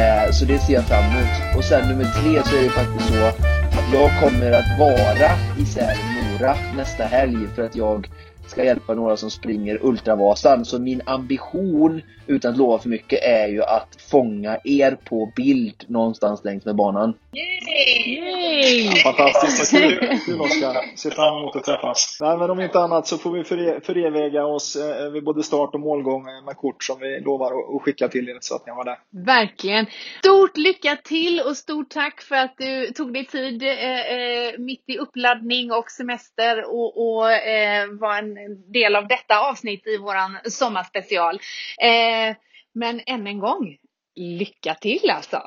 [0.00, 1.56] Eh, så det ser jag fram emot.
[1.56, 5.64] Och sen nummer tre så är det faktiskt så att jag kommer att vara i
[5.66, 8.08] Sälen-Mora nästa helg för att jag
[8.50, 10.64] ska hjälpa några som springer Ultravasan.
[10.64, 15.84] Så min ambition, utan att lova för mycket, är ju att fånga er på bild
[15.88, 17.14] någonstans längs med banan.
[17.32, 18.90] Yay!
[19.02, 20.96] Fantastiskt, vad kul, kul Oskar.
[20.96, 22.18] Ser fram emot att träffas.
[22.20, 25.70] Nej, men om inte annat så får vi före- föreviga oss eh, vid både start
[25.74, 28.84] och målgång med kort som vi lovar att- skicka till er så att ni har
[28.84, 28.96] det.
[29.26, 29.86] Verkligen.
[30.18, 33.70] Stort lycka till och stort tack för att du tog dig tid eh,
[34.00, 38.35] eh, mitt i uppladdning och semester och, och eh, var en
[38.72, 41.34] del av detta avsnitt i våran sommarspecial.
[41.82, 42.36] Eh,
[42.74, 43.76] men än en gång,
[44.14, 45.42] lycka till alltså!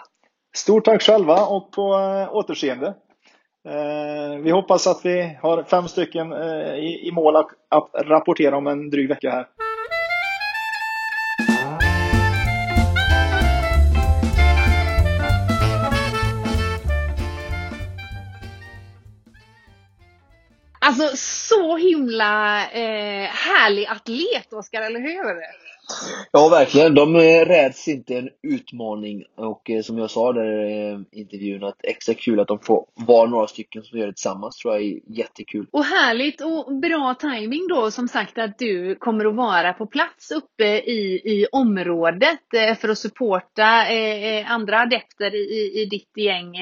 [0.55, 2.87] Stort tack själva och på eh, återseende.
[3.67, 8.57] Eh, vi hoppas att vi har fem stycken eh, i, i mål att, att rapportera
[8.57, 9.47] om en dryg vecka här.
[20.89, 25.41] Alltså så himla eh, härlig atlet, Oskar, eller hur?
[26.31, 26.95] Ja, verkligen.
[26.95, 31.63] De eh, räds inte en utmaning och eh, som jag sa där i eh, intervjun
[31.63, 34.83] att extra kul att de får vara några stycken som gör det tillsammans tror jag
[34.83, 35.67] är jättekul.
[35.71, 40.31] Och härligt och bra timing då som sagt att du kommer att vara på plats
[40.31, 42.39] uppe i, i området
[42.81, 43.85] för att supporta
[44.45, 46.53] andra adepter i, i, i ditt gäng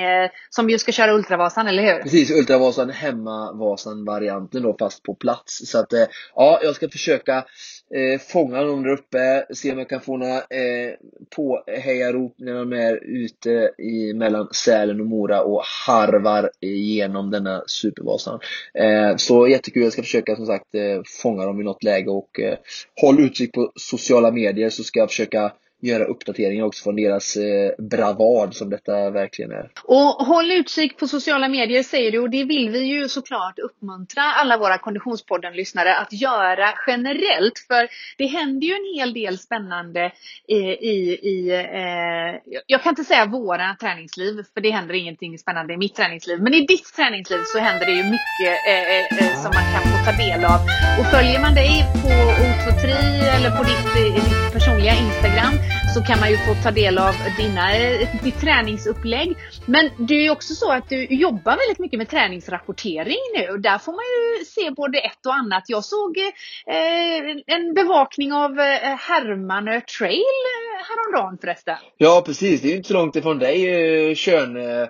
[0.50, 2.02] som ju ska köra Ultravasan, eller hur?
[2.02, 5.62] Precis, Ultravasan, hemmavasan-varianten då fast på plats.
[5.66, 5.94] Så att
[6.36, 7.46] ja, jag ska försöka
[7.94, 10.94] eh, fånga dem där uppe, se om jag kan få några eh,
[11.36, 18.40] påhejarop när de är ute i, mellan Sälen och Mora och harvar igenom denna Supervasan.
[18.74, 22.40] Eh, så jättekul, jag ska försöka som sagt eh, fånga dem i något läge och
[22.40, 22.58] eh,
[23.02, 25.52] håll utkik på sociala medier så ska jag försöka
[25.82, 29.72] göra uppdateringar också från deras eh, bravad som detta verkligen är.
[29.84, 34.22] Och håll utkik på sociala medier säger du och det vill vi ju såklart uppmuntra
[34.22, 37.60] alla våra Konditionspodden-lyssnare att göra generellt.
[37.68, 40.12] För det händer ju en hel del spännande
[40.48, 45.74] i, i, i eh, jag kan inte säga våra träningsliv för det händer ingenting spännande
[45.74, 46.42] i mitt träningsliv.
[46.42, 49.84] Men i ditt träningsliv så händer det ju mycket eh, eh, eh som man kan
[49.92, 50.60] få ta del av.
[51.00, 52.10] Och följer man dig på
[52.44, 52.96] O2Tri
[53.36, 57.14] eller på ditt, eh, ditt personliga Instagram så kan man ju få ta del av
[57.38, 59.38] dina, eh, ditt träningsupplägg.
[59.66, 63.58] Men det är ju också så att du jobbar väldigt mycket med träningsrapportering nu.
[63.58, 65.64] Där får man ju se både ett och annat.
[65.68, 71.78] Jag såg eh, en bevakning av eh, Hermanö Trail eh, häromdagen förresten.
[71.98, 72.62] Ja, precis.
[72.62, 74.58] Det är ju inte så långt ifrån dig, eh, Kön.
[74.58, 74.88] Eh,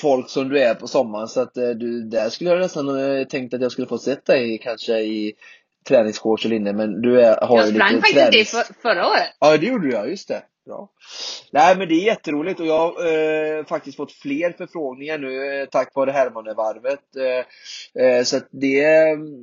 [0.00, 1.28] folk som du är på sommaren.
[1.28, 2.86] Så att du, där skulle jag nästan
[3.30, 5.32] tänkt att jag skulle få sett dig kanske i
[5.88, 6.72] träningsshorts och linne.
[6.72, 8.50] Men du är, har Jag ju sprang lite faktiskt det tränings...
[8.50, 9.28] för, förra året.
[9.40, 10.06] Ja, det gjorde du ja.
[10.06, 10.42] Just det.
[10.66, 10.90] Bra.
[11.50, 15.68] Nej, men det är jätteroligt och jag har eh, faktiskt fått fler förfrågningar nu eh,
[15.68, 17.00] tack vare Hermanevarvet.
[17.16, 18.86] Eh, eh, så att det,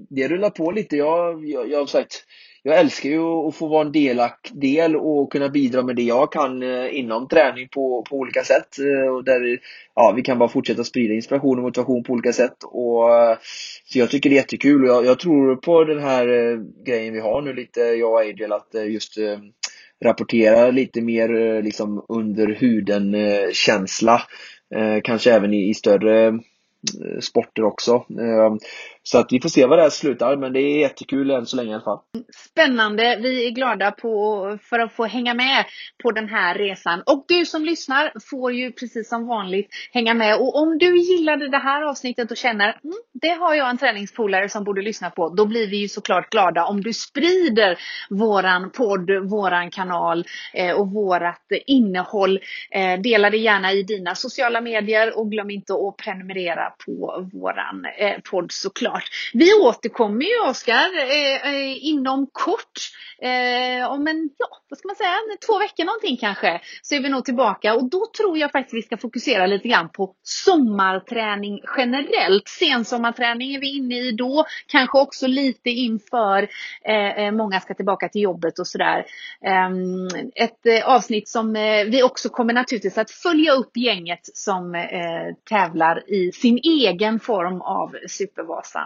[0.10, 0.98] det rullar på lite.
[0.98, 2.24] Jag, jag, jag har sagt,
[2.66, 6.32] jag älskar ju att få vara en delak, del och kunna bidra med det jag
[6.32, 8.80] kan eh, inom träning på, på olika sätt.
[8.80, 9.60] Eh, och där
[9.96, 12.58] ja, vi kan bara fortsätta sprida inspiration och motivation på olika sätt.
[12.64, 13.38] Och, eh,
[13.86, 16.26] så jag tycker det är jättekul och jag, jag tror på den här
[16.86, 19.18] grejen vi har nu lite, jag och Adriel, att just
[20.04, 24.22] rapportera lite mer liksom under huden-känsla.
[25.04, 26.40] Kanske även i, i större
[27.22, 28.06] sporter också.
[29.06, 31.56] Så att vi får se vad det här slutar men det är jättekul än så
[31.56, 32.00] länge i alla fall.
[32.36, 33.20] Spännande.
[33.22, 35.66] Vi är glada på, för att få hänga med
[36.04, 37.04] på den här resan.
[37.06, 40.36] Och du som lyssnar får ju precis som vanligt hänga med.
[40.36, 44.50] Och om du gillade det här avsnittet och känner mm, det har jag en träningspolare
[44.50, 45.30] som borde lyssna på.
[45.30, 47.80] Då blir vi ju såklart glada om du sprider
[48.10, 52.40] våran podd, våran kanal eh, och vårat innehåll.
[52.72, 57.86] Eh, dela det gärna i dina sociala medier och glöm inte att prenumerera på våran
[57.98, 58.93] eh, podd såklart.
[59.34, 62.80] Vi återkommer ju Oskar eh, eh, inom kort.
[63.22, 66.62] Eh, om en, ja, vad ska man säga, en, två veckor någonting kanske.
[66.82, 69.90] Så är vi nog tillbaka och då tror jag faktiskt vi ska fokusera lite grann
[69.90, 72.48] på sommarträning generellt.
[72.48, 74.46] Sensommarträning är vi inne i då.
[74.68, 76.50] Kanske också lite inför
[76.86, 79.06] eh, eh många ska tillbaka till jobbet och sådär.
[79.46, 84.76] Ehm, ett eh, avsnitt som eh, vi också kommer naturligtvis att följa upp gänget som
[84.76, 88.83] eh, tävlar i sin egen form av Supervasan.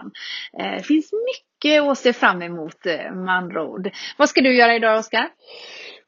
[0.58, 3.90] Eh, det finns mycket att se fram emot eh, med andra ord.
[4.18, 5.28] Vad ska du göra idag Oskar?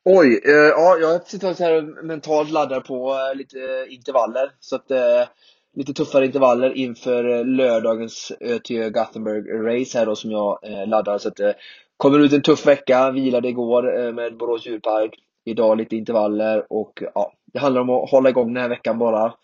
[0.04, 4.50] Oj, eh, ja, jag sitter så här mentalt laddar på eh, lite intervaller.
[4.60, 5.24] Så att eh,
[5.76, 10.86] lite tuffare intervaller inför eh, lördagens eh, ÖTÖ Gothenburg Race här då som jag eh,
[10.88, 11.18] laddar.
[11.18, 11.52] Så att, eh,
[11.96, 15.14] kommer ut en tuff vecka, vilade igår eh, med Borås djurpark.
[15.44, 19.34] Idag lite intervaller och ja, det handlar om att hålla igång den här veckan bara.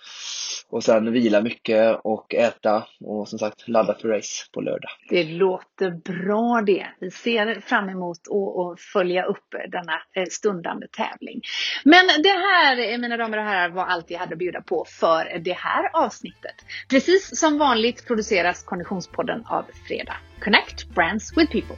[0.69, 4.91] Och sen vila mycket och äta och som sagt ladda för race på lördag.
[5.09, 6.87] Det låter bra det.
[7.01, 11.41] Vi ser fram emot att följa upp denna eh, stundande tävling.
[11.85, 14.85] Men det här, eh, mina damer och herrar, var allt jag hade att bjuda på
[14.89, 16.55] för det här avsnittet.
[16.91, 20.17] Precis som vanligt produceras Konditionspodden av Fredag.
[20.41, 21.77] Connect Brands with People.